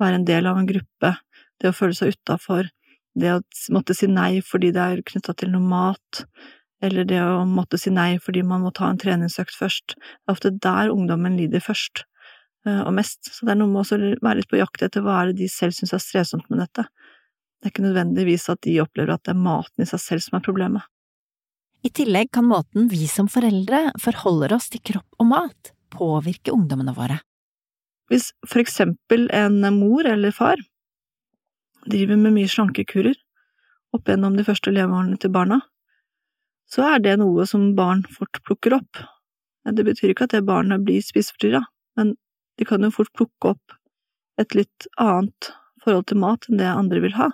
være 0.00 0.20
en 0.20 0.26
del 0.28 0.48
av 0.48 0.58
en 0.58 0.68
gruppe, 0.68 1.12
det 1.60 1.70
å 1.70 1.76
føle 1.76 1.96
seg 1.96 2.16
utafor, 2.16 2.70
det 3.16 3.32
å 3.32 3.40
måtte 3.72 3.96
si 3.96 4.08
nei 4.10 4.40
fordi 4.44 4.72
det 4.76 4.82
er 4.82 5.04
knytta 5.06 5.34
til 5.36 5.52
noe 5.52 5.64
mat, 5.64 6.24
eller 6.84 7.06
det 7.08 7.20
å 7.22 7.44
måtte 7.48 7.78
si 7.80 7.92
nei 7.92 8.16
fordi 8.22 8.42
man 8.44 8.64
må 8.64 8.72
ta 8.76 8.90
en 8.90 9.00
treningsøkt 9.00 9.56
først. 9.56 9.96
Det 9.96 10.28
er 10.28 10.34
ofte 10.34 10.52
der 10.52 10.92
ungdommen 10.92 11.38
lider 11.38 11.64
først 11.64 12.04
eh, 12.66 12.82
og 12.82 12.92
mest, 12.98 13.30
så 13.32 13.46
det 13.46 13.54
er 13.54 13.60
noe 13.62 13.72
med 13.72 13.84
å 13.84 14.00
være 14.24 14.40
litt 14.40 14.50
på 14.50 14.60
jakt 14.60 14.84
etter 14.84 15.04
hva 15.04 15.22
er 15.22 15.32
det 15.32 15.40
de 15.40 15.48
selv 15.52 15.76
syns 15.76 15.94
er 15.96 16.04
strevsomt 16.04 16.50
med 16.52 16.64
dette. 16.64 16.88
Det 17.56 17.70
er 17.70 17.72
ikke 17.72 17.86
nødvendigvis 17.86 18.50
at 18.52 18.60
de 18.66 18.76
opplever 18.82 19.16
at 19.16 19.24
det 19.24 19.32
er 19.32 19.40
maten 19.46 19.84
i 19.84 19.88
seg 19.88 20.02
selv 20.02 20.26
som 20.26 20.36
er 20.38 20.44
problemet. 20.44 20.84
I 21.84 21.90
tillegg 21.90 22.32
kan 22.32 22.48
måten 22.48 22.88
vi 22.90 23.06
som 23.10 23.28
foreldre 23.30 23.90
forholder 24.02 24.56
oss 24.56 24.70
til 24.72 24.82
kropp 24.92 25.20
og 25.22 25.28
mat, 25.30 25.72
påvirke 25.92 26.54
ungdommene 26.54 26.94
våre. 26.96 27.20
Hvis 28.10 28.30
for 28.46 28.62
eksempel 28.62 29.26
en 29.34 29.60
mor 29.74 30.06
eller 30.06 30.34
far 30.34 30.60
driver 31.86 32.18
med 32.18 32.34
mye 32.34 32.50
slankekurer 32.50 33.16
opp 33.94 34.08
gjennom 34.10 34.36
de 34.38 34.44
første 34.46 34.72
leveårene 34.74 35.18
til 35.22 35.32
barna, 35.34 35.60
så 36.66 36.82
er 36.94 37.02
det 37.02 37.16
noe 37.20 37.46
som 37.46 37.74
barn 37.78 38.02
fort 38.10 38.40
plukker 38.46 38.74
opp. 38.80 39.02
Det 39.66 39.84
betyr 39.86 40.12
ikke 40.12 40.26
at 40.26 40.34
det 40.34 40.46
barnet 40.46 40.84
blir 40.86 41.02
spiseforstyrra, 41.02 41.62
men 41.98 42.14
De 42.56 42.64
kan 42.64 42.80
jo 42.80 42.88
fort 42.88 43.12
plukke 43.12 43.50
opp 43.52 43.74
et 44.40 44.54
litt 44.56 44.86
annet 44.96 45.50
forhold 45.84 46.06
til 46.08 46.20
mat 46.22 46.46
enn 46.48 46.60
det 46.60 46.70
andre 46.70 47.02
vil 47.04 47.16
ha. 47.18 47.30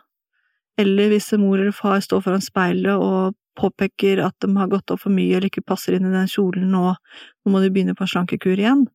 Eller 0.81 1.13
hvis 1.13 1.31
mor 1.39 1.61
eller 1.61 1.75
far 1.77 2.01
står 2.03 2.25
foran 2.25 2.43
speilet 2.43 2.97
og 2.97 3.37
påpeker 3.59 4.23
at 4.25 4.37
de 4.43 4.51
har 4.57 4.71
gått 4.73 4.93
opp 4.95 5.03
for 5.05 5.15
mye 5.15 5.37
eller 5.37 5.51
ikke 5.51 5.65
passer 5.67 5.97
inn 5.97 6.09
i 6.09 6.15
den 6.15 6.31
kjolen 6.31 6.73
og 6.79 6.95
nå 6.97 7.53
må 7.53 7.63
de 7.63 7.71
begynne 7.73 7.97
på 7.99 8.07
en 8.07 8.13
slankekur 8.13 8.57
igjen, 8.57 8.87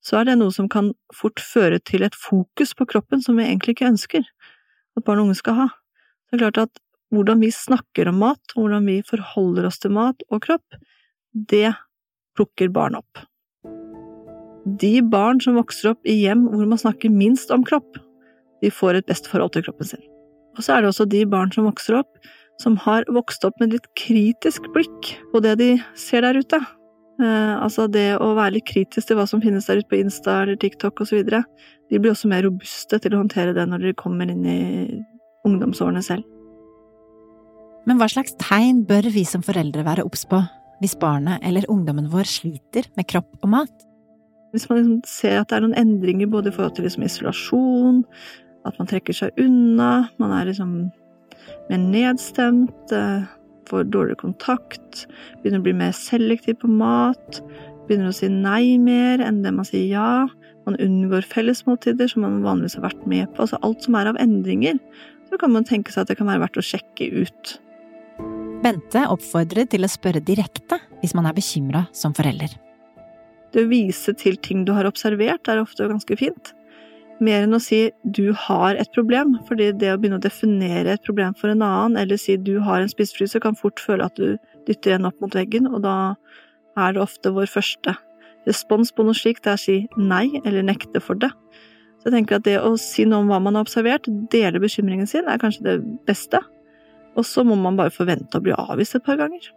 så 0.00 0.20
er 0.20 0.30
det 0.30 0.38
noe 0.40 0.52
som 0.54 0.68
kan 0.72 0.92
fort 1.14 1.42
føre 1.44 1.80
til 1.84 2.06
et 2.06 2.16
fokus 2.16 2.72
på 2.76 2.86
kroppen 2.88 3.20
som 3.24 3.36
vi 3.36 3.46
egentlig 3.46 3.76
ikke 3.76 3.90
ønsker 3.90 4.24
at 4.24 5.04
barn 5.04 5.20
og 5.20 5.28
unge 5.28 5.40
skal 5.40 5.58
ha. 5.58 5.68
Det 6.28 6.38
er 6.38 6.44
klart 6.46 6.62
at 6.64 6.82
hvordan 7.10 7.42
vi 7.42 7.50
snakker 7.52 8.08
om 8.08 8.20
mat, 8.22 8.54
hvordan 8.54 8.86
vi 8.86 9.00
forholder 9.06 9.66
oss 9.68 9.80
til 9.82 9.92
mat 9.94 10.22
og 10.30 10.44
kropp, 10.46 10.78
det 11.34 11.74
plukker 12.38 12.70
barn 12.72 12.96
opp. 12.98 13.24
De 14.80 15.00
barn 15.02 15.40
som 15.42 15.58
vokser 15.58 15.92
opp 15.92 16.06
i 16.08 16.20
hjem 16.22 16.46
hvor 16.52 16.68
man 16.70 16.80
snakker 16.80 17.12
minst 17.12 17.50
om 17.52 17.64
kropp, 17.66 17.98
de 18.60 18.70
får 18.72 19.00
et 19.00 19.08
best 19.08 19.28
forhold 19.30 19.54
til 19.56 19.64
kroppen 19.66 19.88
sin. 19.88 20.02
Og 20.56 20.64
så 20.64 20.76
er 20.76 20.82
det 20.82 20.90
også 20.92 21.08
de 21.08 21.24
barn 21.28 21.52
som 21.54 21.66
vokser 21.68 22.00
opp, 22.00 22.10
som 22.60 22.76
har 22.84 23.06
vokst 23.08 23.44
opp 23.48 23.56
med 23.60 23.72
litt 23.74 23.88
kritisk 23.98 24.66
blikk 24.74 25.14
på 25.32 25.40
det 25.44 25.56
de 25.60 25.70
ser 25.98 26.26
der 26.26 26.38
ute. 26.40 26.60
Eh, 27.20 27.54
altså 27.56 27.86
det 27.92 28.14
å 28.20 28.32
være 28.36 28.58
litt 28.58 28.68
kritisk 28.68 29.08
til 29.08 29.18
hva 29.18 29.26
som 29.28 29.42
finnes 29.44 29.68
der 29.68 29.80
ute 29.80 29.90
på 29.90 30.00
Insta 30.00 30.42
eller 30.42 30.60
TikTok 30.60 31.00
osv. 31.04 31.24
De 31.24 31.98
blir 32.00 32.12
også 32.12 32.30
mer 32.30 32.44
robuste 32.46 33.00
til 33.00 33.16
å 33.16 33.22
håndtere 33.22 33.56
det 33.56 33.66
når 33.68 33.88
de 33.88 33.96
kommer 33.98 34.30
inn 34.32 34.44
i 34.48 34.60
ungdomsårene 35.48 36.04
selv. 36.04 36.26
Men 37.88 38.00
hva 38.00 38.10
slags 38.12 38.36
tegn 38.40 38.84
bør 38.88 39.08
vi 39.12 39.24
som 39.24 39.44
foreldre 39.44 39.86
være 39.86 40.04
obs 40.04 40.26
på 40.28 40.42
hvis 40.80 40.96
barnet 41.00 41.42
eller 41.44 41.68
ungdommen 41.68 42.08
vår 42.12 42.28
sliter 42.28 42.86
med 42.96 43.08
kropp 43.08 43.40
og 43.40 43.50
mat? 43.52 43.72
Hvis 44.52 44.66
man 44.68 44.80
liksom 44.80 45.02
ser 45.08 45.40
at 45.40 45.50
det 45.50 45.58
er 45.58 45.64
noen 45.64 45.76
endringer 45.78 46.30
både 46.30 46.50
i 46.50 46.54
forhold 46.54 46.76
til 46.76 46.86
liksom 46.88 47.04
isolasjon, 47.06 48.00
at 48.66 48.76
man 48.80 48.88
trekker 48.88 49.16
seg 49.16 49.36
unna, 49.40 50.08
man 50.20 50.32
er 50.36 50.48
liksom 50.48 50.72
mer 51.70 51.82
nedstemt, 51.82 52.94
får 53.70 53.86
dårligere 53.94 54.18
kontakt, 54.18 55.06
begynner 55.42 55.62
å 55.62 55.66
bli 55.68 55.76
mer 55.78 55.94
selektiv 55.96 56.58
på 56.62 56.70
mat, 56.72 57.40
begynner 57.86 58.10
å 58.10 58.16
si 58.16 58.30
nei 58.32 58.78
mer 58.82 59.22
enn 59.24 59.42
det 59.44 59.54
man 59.54 59.68
sier 59.68 59.86
ja, 59.92 60.12
man 60.68 60.78
unngår 60.82 61.26
fellesmåltider 61.30 62.10
som 62.10 62.26
man 62.26 62.40
vanligvis 62.44 62.76
har 62.78 62.88
vært 62.88 63.06
med 63.10 63.30
på, 63.34 63.44
altså 63.44 63.60
alt 63.66 63.86
som 63.86 63.96
er 63.98 64.10
av 64.10 64.20
endringer, 64.22 64.78
så 65.30 65.38
kan 65.40 65.52
man 65.54 65.66
tenke 65.66 65.94
seg 65.94 66.04
at 66.04 66.12
det 66.12 66.18
kan 66.18 66.28
være 66.30 66.44
verdt 66.44 66.60
å 66.60 66.66
sjekke 66.66 67.10
ut. 67.22 67.56
Bente 68.60 69.06
oppfordrer 69.08 69.68
til 69.72 69.86
å 69.86 69.90
spørre 69.90 70.20
direkte 70.20 70.80
hvis 71.00 71.14
man 71.16 71.30
er 71.30 71.36
bekymra 71.36 71.86
som 71.96 72.12
forelder. 72.16 72.52
Det 73.50 73.64
å 73.64 73.70
vise 73.70 74.12
til 74.14 74.36
ting 74.38 74.66
du 74.66 74.74
har 74.76 74.86
observert, 74.86 75.48
er 75.48 75.62
ofte 75.62 75.88
ganske 75.90 76.18
fint. 76.18 76.52
Mer 77.20 77.44
enn 77.44 77.56
å 77.56 77.60
si 77.60 77.82
du 78.16 78.30
har 78.46 78.78
et 78.80 78.88
problem, 78.96 79.34
fordi 79.48 79.70
det 79.76 79.90
å 79.92 79.98
begynne 80.00 80.20
å 80.20 80.24
definere 80.24 80.94
et 80.96 81.04
problem 81.04 81.34
for 81.36 81.52
en 81.52 81.64
annen, 81.66 81.98
eller 82.00 82.20
si 82.20 82.38
du 82.40 82.54
har 82.64 82.80
en 82.80 82.88
spisefryse, 82.88 83.42
kan 83.44 83.58
fort 83.58 83.82
føle 83.82 84.06
at 84.08 84.16
du 84.16 84.38
dytter 84.68 84.96
en 84.96 85.10
opp 85.10 85.18
mot 85.20 85.36
veggen, 85.36 85.68
og 85.68 85.82
da 85.84 85.96
er 86.80 86.96
det 86.96 87.02
ofte 87.04 87.32
vår 87.36 87.50
første 87.50 87.96
respons 88.48 88.92
på 88.94 89.04
noe 89.04 89.16
slikt, 89.16 89.44
det 89.44 89.52
er 89.52 89.58
å 89.58 89.60
si 89.60 89.76
nei 90.00 90.40
eller 90.44 90.64
nekte 90.64 91.02
for 91.04 91.18
det. 91.20 91.30
Så 92.00 92.08
jeg 92.08 92.16
tenker 92.16 92.38
at 92.38 92.46
det 92.46 92.56
å 92.64 92.72
si 92.80 93.04
noe 93.04 93.20
om 93.20 93.28
hva 93.28 93.40
man 93.44 93.58
har 93.58 93.66
observert, 93.66 94.08
dele 94.32 94.62
bekymringen 94.62 95.08
sin, 95.08 95.28
er 95.28 95.40
kanskje 95.42 95.66
det 95.66 95.76
beste. 96.08 96.40
Og 97.18 97.26
så 97.28 97.44
må 97.44 97.58
man 97.60 97.76
bare 97.76 97.92
forvente 97.92 98.38
å 98.38 98.44
bli 98.44 98.56
avvist 98.56 98.96
et 98.96 99.04
par 99.04 99.20
ganger. 99.20 99.50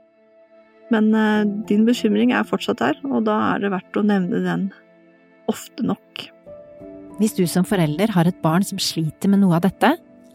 Men 0.92 1.14
eh, 1.16 1.48
din 1.70 1.88
bekymring 1.88 2.34
er 2.36 2.48
fortsatt 2.48 2.82
der, 2.84 3.00
og 3.08 3.24
da 3.30 3.40
er 3.54 3.64
det 3.64 3.72
verdt 3.72 4.00
å 4.00 4.04
nevne 4.06 4.44
den 4.44 4.68
ofte 5.52 5.86
nok. 5.88 6.28
Hvis 7.22 7.36
du 7.38 7.44
som 7.46 7.66
forelder 7.68 8.10
har 8.16 8.26
et 8.26 8.42
barn 8.42 8.64
som 8.66 8.80
sliter 8.82 9.30
med 9.30 9.44
noe 9.44 9.60
av 9.60 9.68
dette, 9.68 9.94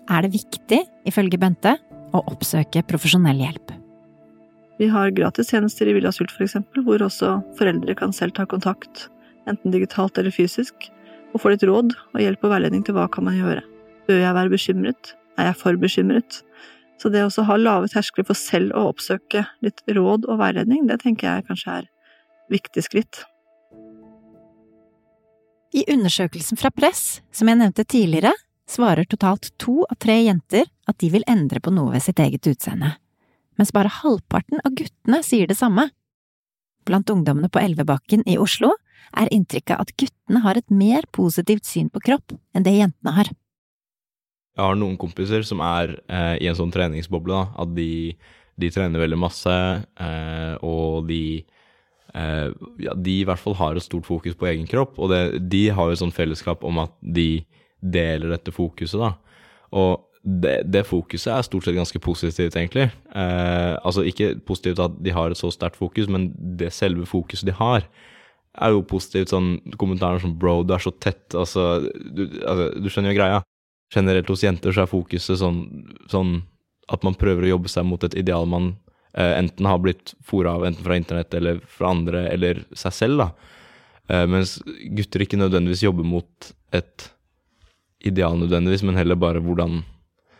er 0.08 0.24
det 0.24 0.30
viktig, 0.30 0.78
ifølge 1.10 1.40
Bente, 1.40 1.74
å 2.14 2.22
oppsøke 2.30 2.84
profesjonell 2.88 3.40
hjelp. 3.42 3.72
Vi 4.78 4.86
har 4.92 5.10
gratistjenester 5.10 5.90
i 5.90 5.96
Villa 5.96 6.12
Sult 6.14 6.30
eksempel, 6.38 6.84
hvor 6.86 7.02
også 7.02 7.40
foreldre 7.58 7.96
kan 7.98 8.14
selv 8.14 8.36
ta 8.36 8.46
kontakt, 8.46 9.08
enten 9.50 9.74
digitalt 9.74 10.20
eller 10.20 10.30
fysisk, 10.30 10.86
og 11.34 11.42
få 11.42 11.52
litt 11.52 11.66
råd 11.66 11.96
og 12.14 12.20
hjelp 12.22 12.46
og 12.46 12.54
veiledning 12.54 12.84
til 12.86 12.94
hva 12.96 13.08
kan 13.10 13.26
man 13.26 13.36
gjøre. 13.36 13.64
Bør 14.06 14.22
jeg 14.22 14.36
være 14.38 14.54
bekymret? 14.54 15.14
Er 15.38 15.50
jeg 15.50 15.58
for 15.58 15.80
bekymret? 15.82 16.42
Så 16.98 17.10
det 17.10 17.24
å 17.26 17.46
ha 17.50 17.56
lave 17.58 17.90
terskler 17.90 18.26
for 18.26 18.38
selv 18.38 18.74
å 18.74 18.88
oppsøke 18.92 19.44
litt 19.66 19.82
råd 19.90 20.30
og 20.30 20.38
veiledning, 20.40 20.86
det 20.86 21.02
tenker 21.02 21.28
jeg 21.28 21.48
kanskje 21.50 21.80
er 21.82 21.90
viktig 22.54 22.86
skritt. 22.86 23.24
I 25.76 25.84
undersøkelsen 25.92 26.56
fra 26.56 26.70
Press, 26.72 27.20
som 27.32 27.48
jeg 27.50 27.60
nevnte 27.60 27.84
tidligere, 27.84 28.32
svarer 28.68 29.04
totalt 29.08 29.50
to 29.60 29.82
av 29.88 29.98
tre 30.00 30.16
jenter 30.22 30.68
at 30.88 30.96
de 31.02 31.10
vil 31.12 31.26
endre 31.28 31.60
på 31.60 31.72
noe 31.74 31.92
ved 31.92 32.04
sitt 32.04 32.20
eget 32.22 32.48
utseende, 32.48 32.94
mens 33.60 33.72
bare 33.76 33.92
halvparten 34.00 34.62
av 34.64 34.76
guttene 34.76 35.20
sier 35.24 35.48
det 35.48 35.58
samme. 35.58 35.90
Blant 36.88 37.10
ungdommene 37.12 37.50
på 37.52 37.60
Elvebakken 37.60 38.24
i 38.28 38.38
Oslo 38.40 38.72
er 39.16 39.28
inntrykket 39.32 39.76
at 39.76 39.92
guttene 40.00 40.40
har 40.44 40.56
et 40.56 40.72
mer 40.72 41.04
positivt 41.12 41.68
syn 41.68 41.92
på 41.92 42.00
kropp 42.04 42.36
enn 42.56 42.64
det 42.64 42.76
jentene 42.78 43.14
har. 43.18 43.30
Jeg 44.56 44.64
har 44.64 44.78
noen 44.78 44.96
kompiser 44.98 45.44
som 45.46 45.60
er 45.62 45.98
eh, 46.08 46.34
i 46.42 46.48
en 46.48 46.56
sånn 46.58 46.72
treningsboble, 46.74 47.36
da, 47.36 47.62
at 47.62 47.76
de, 47.76 48.16
de 48.58 48.70
trener 48.74 49.04
veldig 49.04 49.20
masse, 49.20 49.54
eh, 50.00 50.54
og 50.66 51.06
de 51.12 51.44
eh, 52.14 52.48
ja, 52.84 52.94
de 52.94 53.20
i 53.20 53.24
hvert 53.28 53.42
fall 53.42 53.56
har 53.58 53.76
et 53.76 53.84
stort 53.84 54.06
fokus 54.08 54.36
på 54.38 54.48
egen 54.50 54.68
kropp, 54.70 54.98
og 54.98 55.12
det, 55.12 55.22
de 55.50 55.68
har 55.74 55.88
jo 55.88 55.96
et 55.96 56.02
sånt 56.02 56.16
fellesskap 56.16 56.64
om 56.66 56.82
at 56.84 56.94
de 57.02 57.44
deler 57.80 58.32
dette 58.32 58.54
fokuset, 58.54 59.00
da. 59.00 59.14
Og 59.78 60.04
det, 60.22 60.60
det 60.68 60.86
fokuset 60.88 61.30
er 61.32 61.46
stort 61.46 61.66
sett 61.66 61.76
ganske 61.78 62.00
positivt, 62.02 62.56
egentlig. 62.56 62.88
Eh, 63.14 63.74
altså 63.82 64.04
ikke 64.08 64.34
positivt 64.48 64.82
at 64.82 64.96
de 65.04 65.14
har 65.14 65.32
et 65.32 65.40
så 65.40 65.50
sterkt 65.54 65.78
fokus, 65.78 66.08
men 66.10 66.32
det 66.58 66.72
selve 66.74 67.06
fokuset 67.08 67.48
de 67.48 67.56
har, 67.56 67.86
er 68.58 68.74
jo 68.74 68.82
positivt. 68.82 69.30
Sånn 69.30 69.58
kommentarer 69.78 70.18
som 70.22 70.34
'bro, 70.34 70.64
du 70.66 70.74
er 70.74 70.82
så 70.82 70.90
tett', 70.90 71.36
altså 71.36 71.86
du, 71.94 72.26
altså, 72.42 72.72
du 72.80 72.90
skjønner 72.90 73.14
jo 73.14 73.20
greia 73.20 73.38
generelt 73.94 74.28
hos 74.28 74.44
jenter 74.44 74.74
så 74.74 74.84
er 74.84 74.90
fokuset 74.90 75.40
sånn, 75.40 75.62
sånn 76.12 76.42
at 76.92 77.04
man 77.04 77.16
prøver 77.18 77.46
å 77.46 77.54
jobbe 77.56 77.72
seg 77.72 77.86
mot 77.88 78.04
et 78.04 78.16
ideal 78.18 78.48
man 78.48 78.74
enten 79.16 79.66
har 79.66 79.78
blitt 79.82 80.12
fora 80.26 80.56
av, 80.58 80.66
enten 80.68 80.84
fra 80.84 80.96
internett 80.98 81.34
eller 81.34 81.62
fra 81.64 81.92
andre, 81.94 82.26
eller 82.32 82.64
seg 82.76 82.94
selv, 82.94 83.22
da. 83.22 83.54
Eh, 84.08 84.24
mens 84.30 84.56
gutter 84.96 85.24
ikke 85.24 85.40
nødvendigvis 85.40 85.84
jobber 85.84 86.06
mot 86.06 86.50
et 86.76 87.08
ideal 88.08 88.38
nødvendigvis, 88.40 88.84
men 88.86 88.96
heller 88.96 89.18
bare 89.20 89.42
hvordan 89.44 89.80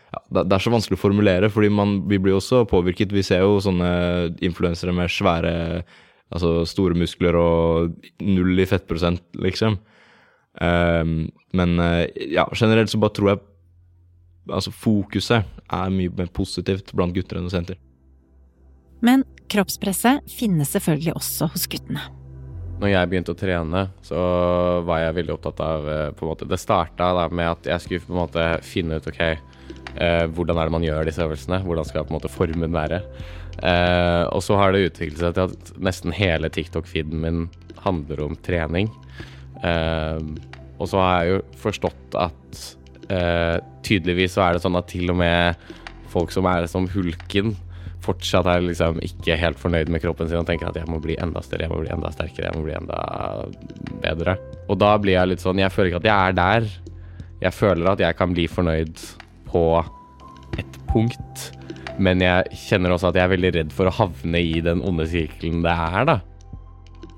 ja, 0.09 0.21
det, 0.41 0.55
er 0.55 0.63
så 0.63 0.73
vanskelig 0.73 0.97
å 0.97 1.03
formulere, 1.03 1.51
fordi 1.53 1.69
man, 1.73 1.99
vi 2.09 2.17
blir 2.21 2.37
også 2.39 2.63
påvirket. 2.69 3.13
Vi 3.13 3.21
ser 3.25 3.43
jo 3.43 3.59
sånne 3.61 3.89
influensere 4.45 4.95
med 4.95 5.11
svære 5.13 5.55
Altså 6.29 6.59
store 6.69 6.93
muskler 6.93 7.33
og 7.33 7.95
null 8.21 8.61
i 8.61 8.65
fettprosent, 8.69 9.23
liksom. 9.41 9.79
Um, 10.61 11.31
men 11.57 11.71
uh, 11.81 12.03
ja, 12.21 12.43
generelt 12.53 12.91
så 12.91 12.99
bare 13.01 13.15
tror 13.17 13.29
jeg 13.31 13.39
altså 14.59 14.73
fokuset 14.77 15.47
er 15.73 15.95
mye 15.95 16.13
mer 16.13 16.29
positivt 16.29 16.93
blant 16.93 17.17
gutter 17.17 17.39
enn 17.39 17.47
hos 17.49 17.57
jenter. 17.57 17.79
Men 19.05 19.25
kroppspresset 19.49 20.25
finnes 20.29 20.71
selvfølgelig 20.75 21.15
også 21.17 21.49
hos 21.53 21.67
guttene. 21.71 22.03
Når 22.79 22.93
jeg 22.93 23.09
begynte 23.11 23.33
å 23.35 23.39
trene, 23.39 23.81
så 24.05 24.19
var 24.87 25.01
jeg 25.03 25.17
veldig 25.17 25.33
opptatt 25.35 25.59
av 25.63 25.87
eh, 25.91 26.05
på 26.15 26.23
en 26.23 26.31
måte, 26.31 26.47
Det 26.47 26.59
starta 26.61 27.11
med 27.27 27.49
at 27.49 27.67
jeg 27.73 27.83
skulle 27.83 28.05
på 28.05 28.15
en 28.15 28.21
måte 28.21 28.45
finne 28.63 28.99
ut 28.99 29.09
ok, 29.09 29.19
eh, 29.25 30.23
hvordan 30.31 30.59
er 30.59 30.69
det 30.69 30.75
man 30.77 30.87
gjør 30.87 31.09
disse 31.09 31.25
øvelsene. 31.25 31.59
Hvordan 31.65 31.89
skal 31.89 32.07
på 32.07 32.13
en 32.13 32.19
måte 32.19 32.31
formen 32.31 32.75
være. 32.75 33.01
Eh, 33.59 34.23
og 34.31 34.43
så 34.45 34.55
har 34.59 34.71
det 34.71 34.85
utviklet 34.87 35.19
seg 35.19 35.35
til 35.35 35.51
at 35.51 35.73
nesten 35.89 36.15
hele 36.15 36.51
TikTok-feeden 36.55 37.19
min 37.25 37.47
handler 37.83 38.23
om 38.29 38.39
trening. 38.47 38.87
Eh, 39.59 40.23
og 40.79 40.87
så 40.87 41.01
har 41.03 41.15
jeg 41.19 41.33
jo 41.33 41.39
forstått 41.59 42.15
at 42.15 42.59
uh, 43.11 43.57
tydeligvis 43.85 44.37
så 44.37 44.45
er 44.45 44.55
det 44.55 44.63
sånn 44.63 44.77
at 44.79 44.87
til 44.91 45.11
og 45.11 45.19
med 45.19 45.59
folk 46.09 46.31
som 46.33 46.47
er 46.49 46.67
som 46.71 46.87
hulken, 46.89 47.51
fortsatt 48.03 48.47
er 48.49 48.63
liksom 48.63 48.99
ikke 49.03 49.37
helt 49.39 49.59
fornøyd 49.59 49.91
med 49.91 50.01
kroppen 50.03 50.29
sin 50.29 50.39
og 50.41 50.47
tenker 50.47 50.69
at 50.69 50.79
jeg 50.79 50.89
må 50.89 51.01
bli 51.03 51.17
enda 51.21 51.41
større, 51.45 51.67
jeg 51.67 51.73
må 51.73 51.81
bli 51.83 51.91
enda 51.93 52.11
sterkere, 52.13 52.49
jeg 52.49 52.57
må 52.57 52.65
bli 52.65 52.75
enda 52.77 52.99
bedre. 54.03 54.37
Og 54.69 54.79
da 54.81 54.93
blir 55.01 55.17
jeg 55.17 55.31
litt 55.33 55.43
sånn 55.43 55.59
Jeg 55.59 55.73
føler 55.73 55.91
ikke 55.91 56.01
at 56.03 56.09
jeg 56.09 56.29
er 56.29 56.37
der. 56.37 56.69
Jeg 57.39 57.55
føler 57.55 57.91
at 57.93 58.03
jeg 58.03 58.19
kan 58.19 58.35
bli 58.35 58.47
fornøyd 58.51 59.03
på 59.49 59.63
et 60.59 60.79
punkt, 60.89 61.49
men 61.99 62.23
jeg 62.23 62.59
kjenner 62.67 62.95
også 62.95 63.11
at 63.11 63.19
jeg 63.19 63.27
er 63.27 63.33
veldig 63.33 63.53
redd 63.57 63.75
for 63.75 63.89
å 63.89 63.95
havne 63.95 64.41
i 64.43 64.59
den 64.63 64.83
onde 64.85 65.07
sirkelen 65.09 65.63
det 65.65 65.75
er, 65.75 66.03
da. 66.09 66.19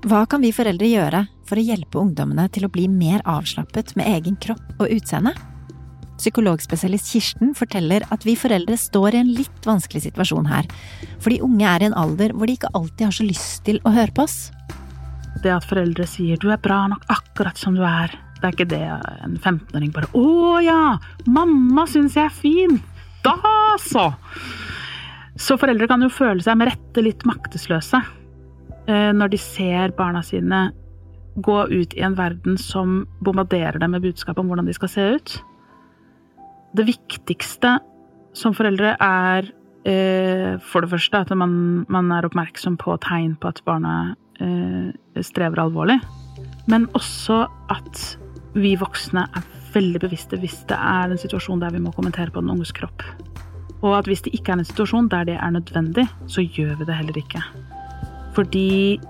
Hva 0.02 0.24
kan 0.26 0.42
vi 0.42 0.50
foreldre 0.54 0.88
gjøre 0.90 1.26
for 1.46 1.60
å 1.60 1.62
hjelpe 1.62 2.00
ungdommene 2.00 2.48
til 2.54 2.66
å 2.66 2.72
bli 2.72 2.88
mer 2.90 3.22
avslappet 3.28 3.94
med 3.98 4.08
egen 4.16 4.38
kropp 4.42 4.82
og 4.82 4.90
utseende? 4.90 5.34
Psykologspesialist 6.22 7.08
Kirsten 7.10 7.50
forteller 7.58 8.04
at 8.14 8.22
vi 8.26 8.36
foreldre 8.38 8.76
står 8.78 9.16
i 9.16 9.22
en 9.24 9.32
litt 9.34 9.66
vanskelig 9.66 10.04
situasjon 10.04 10.46
her, 10.46 10.68
fordi 11.22 11.40
unge 11.42 11.66
er 11.66 11.82
i 11.82 11.88
en 11.90 11.96
alder 11.98 12.34
hvor 12.36 12.46
de 12.46 12.54
ikke 12.54 12.70
alltid 12.78 13.08
har 13.08 13.16
så 13.16 13.26
lyst 13.26 13.64
til 13.66 13.80
å 13.82 13.94
høre 13.94 14.14
på 14.14 14.26
oss. 14.28 14.52
det 15.42 15.50
at 15.50 15.64
foreldre 15.66 16.06
sier 16.06 16.36
'du 16.38 16.52
er 16.52 16.60
bra 16.62 16.86
nok 16.86 17.02
akkurat 17.10 17.58
som 17.58 17.74
du 17.74 17.82
er', 17.82 18.14
det 18.38 18.44
er 18.44 18.52
ikke 18.52 18.68
det 18.68 18.82
en 19.24 19.36
15-åring 19.38 19.90
bare 19.90 20.06
'Å 20.14 20.62
ja, 20.62 20.98
mamma 21.26 21.86
syns 21.86 22.14
jeg 22.14 22.26
er 22.26 22.30
fin'. 22.30 22.80
Da 23.24 23.34
så! 23.78 24.14
Så 25.36 25.56
foreldre 25.58 25.88
kan 25.88 26.02
jo 26.02 26.08
føle 26.08 26.42
seg 26.42 26.58
med 26.58 26.68
rette 26.68 27.02
litt 27.02 27.24
maktesløse 27.24 28.02
eh, 28.86 29.12
når 29.12 29.28
de 29.32 29.38
ser 29.38 29.94
barna 29.96 30.22
sine 30.22 30.70
gå 31.36 31.58
ut 31.70 31.94
i 31.94 32.02
en 32.04 32.14
verden 32.14 32.58
som 32.58 33.06
bombarderer 33.24 33.78
dem 33.78 33.90
med 33.90 34.02
budskap 34.02 34.38
om 34.38 34.46
hvordan 34.46 34.68
de 34.68 34.74
skal 34.76 34.88
se 34.88 35.06
ut. 35.16 35.42
Det 36.72 36.86
viktigste 36.88 37.76
som 38.36 38.54
foreldre 38.56 38.94
er 38.96 39.48
eh, 39.88 40.56
for 40.64 40.84
det 40.84 40.92
første 40.94 41.20
at 41.20 41.32
man, 41.36 41.84
man, 41.92 42.10
er 42.14 42.24
oppmerksom 42.28 42.78
på 42.80 42.96
tegn 43.04 43.34
på 43.40 43.50
at 43.52 43.60
barna 43.68 44.14
eh, 44.40 44.92
strever 45.20 45.60
alvorlig. 45.66 45.98
Men 46.70 46.88
også 46.96 47.44
at 47.72 48.04
vi 48.56 48.74
voksne 48.80 49.26
er 49.28 49.50
veldig 49.72 50.02
bevisste 50.04 50.38
hvis 50.40 50.62
det 50.68 50.76
er 50.76 51.12
en 51.12 51.20
situasjon 51.20 51.60
der 51.62 51.72
vi 51.74 51.80
må 51.82 51.92
kommentere 51.96 52.32
på 52.32 52.40
den 52.40 52.52
unges 52.54 52.72
kropp. 52.76 53.04
Og 53.82 53.96
at 53.98 54.08
hvis 54.08 54.22
det 54.24 54.32
ikke 54.36 54.54
er 54.54 54.60
en 54.60 54.68
situasjon 54.68 55.10
der 55.12 55.26
det 55.28 55.36
er 55.36 55.52
nødvendig, 55.52 56.06
så 56.30 56.44
gjør 56.44 56.76
vi 56.78 56.88
det 56.88 56.96
heller 56.96 57.18
ikke. 57.18 57.42
Fordi 58.36 59.00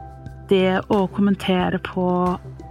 det 0.50 0.80
å 0.90 1.04
kommentere 1.14 1.78
på 1.86 2.06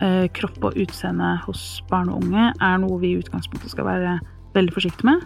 eh, 0.03 0.27
kropp 0.35 0.67
og 0.67 0.77
utseende 0.81 1.37
hos 1.45 1.79
barn 1.89 2.11
og 2.11 2.25
unge 2.25 2.51
er 2.51 2.81
noe 2.81 2.99
vi 3.01 3.13
i 3.13 3.21
utgangspunktet 3.21 3.71
skal 3.71 3.87
være 3.87 4.19
veldig 4.55 4.75
forsiktig 4.75 5.07
med. 5.07 5.23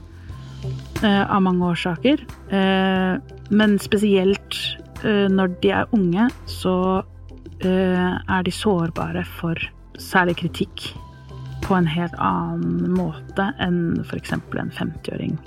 Eh, 1.03 1.35
av 1.35 1.41
mange 1.41 1.65
årsaker. 1.65 2.21
Eh, 2.49 3.15
men 3.49 3.79
spesielt 3.79 4.57
eh, 5.03 5.27
når 5.31 5.57
de 5.61 5.73
er 5.75 5.91
unge, 5.95 6.29
så 6.49 7.03
er 7.65 8.43
de 8.43 8.51
sårbare 8.51 9.21
for 9.39 9.57
særlig 9.97 10.35
kritikk 10.41 10.89
på 11.63 11.77
en 11.77 11.87
helt 11.87 12.13
annen 12.21 12.91
måte 12.93 13.45
enn 13.63 14.03
f.eks. 14.03 14.33
en 14.35 14.73
50-åring 14.75 15.37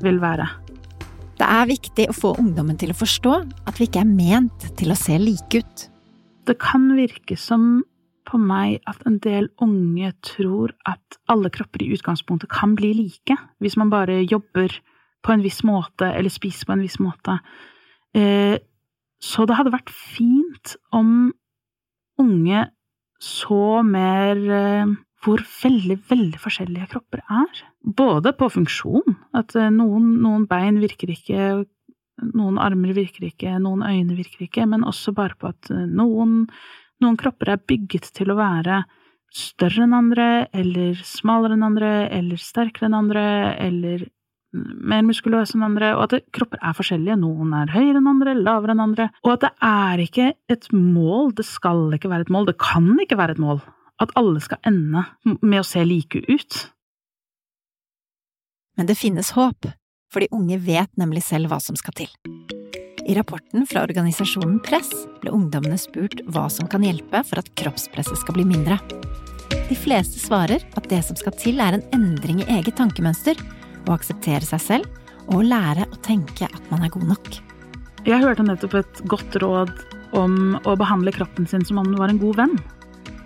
vil 0.00 0.18
være. 0.22 0.48
Det 1.38 1.46
er 1.46 1.68
viktig 1.68 2.08
å 2.10 2.16
få 2.16 2.32
ungdommen 2.40 2.80
til 2.80 2.94
å 2.94 2.96
forstå 2.96 3.34
at 3.68 3.78
vi 3.78 3.86
ikke 3.86 4.02
er 4.02 4.08
ment 4.08 4.66
til 4.80 4.90
å 4.90 4.98
se 4.98 5.20
like 5.20 5.60
ut. 5.60 5.84
Det 6.48 6.56
kan 6.64 6.88
virke 6.96 7.36
som 7.38 7.84
på 8.28 8.38
meg 8.40 8.78
at 8.90 9.02
en 9.08 9.18
del 9.22 9.48
unge 9.62 10.12
tror 10.26 10.74
at 10.88 11.18
alle 11.30 11.50
kropper 11.52 11.84
i 11.84 11.90
utgangspunktet 11.94 12.50
kan 12.52 12.76
bli 12.78 12.92
like, 12.96 13.36
hvis 13.60 13.78
man 13.80 13.92
bare 13.92 14.20
jobber 14.22 14.74
på 15.24 15.34
en 15.34 15.44
viss 15.44 15.60
måte 15.66 16.08
eller 16.08 16.32
spiser 16.32 16.68
på 16.68 16.76
en 16.76 16.84
viss 16.84 16.98
måte. 17.02 17.38
Eh, 18.16 18.56
så 19.20 19.44
det 19.46 19.56
hadde 19.58 19.74
vært 19.74 19.92
fint 19.92 20.76
om 20.96 21.30
unge 22.20 22.64
så 23.20 23.80
mer 23.84 24.38
eh, 24.40 24.94
hvor 25.20 25.42
veldig, 25.44 25.98
veldig 26.08 26.40
forskjellige 26.40 26.88
kropper 26.94 27.20
er. 27.28 27.64
Både 27.84 28.32
på 28.36 28.48
funksjon, 28.52 29.18
at 29.36 29.54
eh, 29.56 29.68
noen, 29.74 30.14
noen, 30.24 30.46
bein 30.48 30.80
virker 30.80 31.12
ikke, 31.12 31.50
noen 32.32 32.60
armer 32.60 32.94
virker 32.96 33.28
ikke, 33.28 33.58
noen 33.60 33.84
øyne 33.84 34.16
virker 34.16 34.46
ikke, 34.48 34.66
men 34.68 34.86
også 34.88 35.12
bare 35.16 35.36
på 35.40 35.52
at 35.52 35.70
noen, 35.70 36.46
noen 37.02 37.18
kropper 37.20 37.54
er 37.54 37.62
bygget 37.66 38.10
til 38.16 38.32
å 38.32 38.38
være 38.38 38.82
større 39.34 39.84
enn 39.86 39.94
andre, 39.94 40.30
eller 40.56 40.98
smalere 41.06 41.56
enn 41.56 41.66
andre, 41.66 41.92
eller 42.10 42.40
sterkere 42.40 42.88
enn 42.88 42.98
andre, 42.98 43.24
eller 43.62 44.08
mer 44.52 45.04
muskuløse 45.06 45.54
enn 45.54 45.66
andre, 45.68 45.92
og 45.94 46.08
at 46.08 46.30
kropper 46.34 46.58
er 46.58 46.74
forskjellige. 46.74 47.18
Noen 47.22 47.52
er 47.54 47.74
høyere 47.74 48.00
enn 48.00 48.10
andre, 48.10 48.34
lavere 48.38 48.74
enn 48.74 48.86
andre. 48.88 49.10
Og 49.22 49.36
at 49.36 49.46
det 49.46 49.52
er 49.70 50.02
ikke 50.06 50.30
et 50.50 50.70
mål, 50.74 51.34
det 51.38 51.46
skal 51.46 51.86
ikke 51.94 52.10
være 52.10 52.26
et 52.26 52.34
mål, 52.34 52.50
det 52.50 52.58
kan 52.62 52.90
ikke 53.04 53.20
være 53.20 53.38
et 53.38 53.42
mål 53.42 53.62
at 54.00 54.14
alle 54.16 54.40
skal 54.40 54.60
ende 54.66 55.04
med 55.42 55.60
å 55.60 55.66
se 55.66 55.84
like 55.84 56.22
ut. 56.28 56.62
Men 58.78 58.88
det 58.88 58.96
finnes 58.96 59.34
håp, 59.36 59.68
for 60.10 60.24
de 60.24 60.32
unge 60.32 60.56
vet 60.64 60.90
nemlig 61.00 61.26
selv 61.26 61.52
hva 61.52 61.60
som 61.62 61.76
skal 61.76 61.96
til. 62.00 62.59
I 63.10 63.14
rapporten 63.14 63.64
fra 63.66 63.80
organisasjonen 63.82 64.60
Press 64.62 64.90
ble 65.18 65.32
ungdommene 65.34 65.74
spurt 65.82 66.20
hva 66.30 66.44
som 66.52 66.68
kan 66.70 66.84
hjelpe 66.86 67.24
for 67.26 67.40
at 67.40 67.48
kroppspresset 67.58 68.20
skal 68.20 68.36
bli 68.36 68.44
mindre. 68.46 68.76
De 69.50 69.74
fleste 69.74 70.20
svarer 70.22 70.62
at 70.78 70.86
det 70.92 71.00
som 71.02 71.18
skal 71.18 71.34
til 71.40 71.58
er 71.58 71.74
en 71.74 71.82
endring 71.96 72.44
i 72.44 72.46
eget 72.54 72.76
tankemønster, 72.78 73.34
å 73.88 73.96
akseptere 73.96 74.46
seg 74.46 74.62
selv 74.62 75.32
og 75.34 75.42
lære 75.48 75.88
å 75.90 75.98
tenke 76.06 76.46
at 76.46 76.70
man 76.70 76.84
er 76.86 76.92
god 76.94 77.08
nok. 77.10 77.32
Jeg 78.06 78.22
hørte 78.22 78.46
nettopp 78.46 78.78
et 78.78 79.02
godt 79.10 79.40
råd 79.42 79.74
om 80.14 80.60
å 80.62 80.76
behandle 80.78 81.14
kroppen 81.16 81.50
sin 81.50 81.66
som 81.66 81.82
om 81.82 81.90
den 81.90 81.98
var 81.98 82.14
en 82.14 82.22
god 82.22 82.38
venn. 82.44 82.56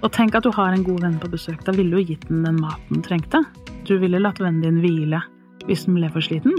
Og 0.01 0.09
tenk 0.16 0.33
at 0.38 0.49
du 0.49 0.53
har 0.57 0.73
en 0.73 0.87
god 0.87 1.05
venn 1.05 1.20
på 1.20 1.29
besøk. 1.37 1.61
Da 1.68 1.77
ville 1.77 1.92
du 1.92 2.09
gitt 2.14 2.25
den 2.31 2.40
den 2.49 2.57
maten 2.62 3.03
den 3.03 3.05
trengte. 3.05 3.44
Du 3.85 3.99
ville 4.01 4.23
latt 4.23 4.40
vennen 4.40 4.64
din 4.64 4.81
hvile 4.81 5.20
hvis 5.68 5.85
den 5.85 6.01
ble 6.01 6.09
for 6.16 6.25
sliten. 6.25 6.57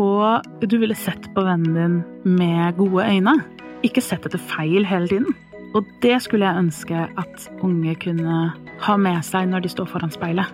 Og 0.00 0.66
du 0.66 0.76
ville 0.82 0.96
sett 0.98 1.28
på 1.34 1.44
vennen 1.46 1.74
din 1.74 2.36
med 2.38 2.76
gode 2.78 3.06
øyne. 3.06 3.36
Ikke 3.86 4.02
sett 4.02 4.26
etter 4.26 4.42
feil 4.42 4.86
hele 4.88 5.08
tiden. 5.10 5.34
Og 5.74 5.86
det 6.02 6.20
skulle 6.22 6.46
jeg 6.46 6.64
ønske 6.64 7.06
at 7.18 7.48
unge 7.62 7.94
kunne 8.02 8.38
ha 8.84 8.96
med 8.96 9.24
seg 9.26 9.48
når 9.50 9.64
de 9.64 9.72
står 9.72 9.90
foran 9.90 10.12
speilet. 10.14 10.50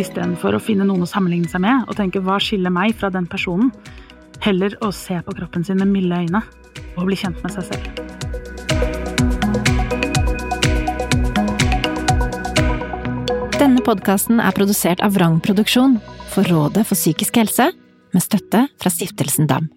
Istedenfor 0.00 0.56
å 0.56 0.62
finne 0.62 0.86
noen 0.88 1.04
å 1.04 1.08
sammenligne 1.08 1.48
seg 1.48 1.62
med 1.64 1.84
og 1.88 1.96
tenke 1.96 2.20
'hva 2.20 2.40
skiller 2.40 2.72
meg 2.72 2.94
fra 2.94 3.10
den 3.10 3.26
personen'? 3.26 3.72
Heller 4.40 4.76
å 4.80 4.92
se 4.92 5.20
på 5.22 5.34
kroppen 5.36 5.64
sin 5.64 5.78
med 5.78 5.88
milde 5.88 6.16
øyne 6.16 6.42
og 6.96 7.06
bli 7.06 7.16
kjent 7.16 7.42
med 7.42 7.52
seg 7.52 7.64
selv. 7.64 7.84
Denne 13.58 13.80
podkasten 13.80 14.40
er 14.40 14.52
produsert 14.52 15.00
av 15.00 15.14
Vrang 15.14 15.40
Produksjon 15.40 16.00
for 16.28 16.42
Rådet 16.42 16.86
for 16.86 16.94
psykisk 16.94 17.36
helse, 17.36 17.70
med 18.14 18.24
støtte 18.24 18.66
fra 18.80 18.92
Stiftelsen 18.92 19.48
DAM. 19.50 19.68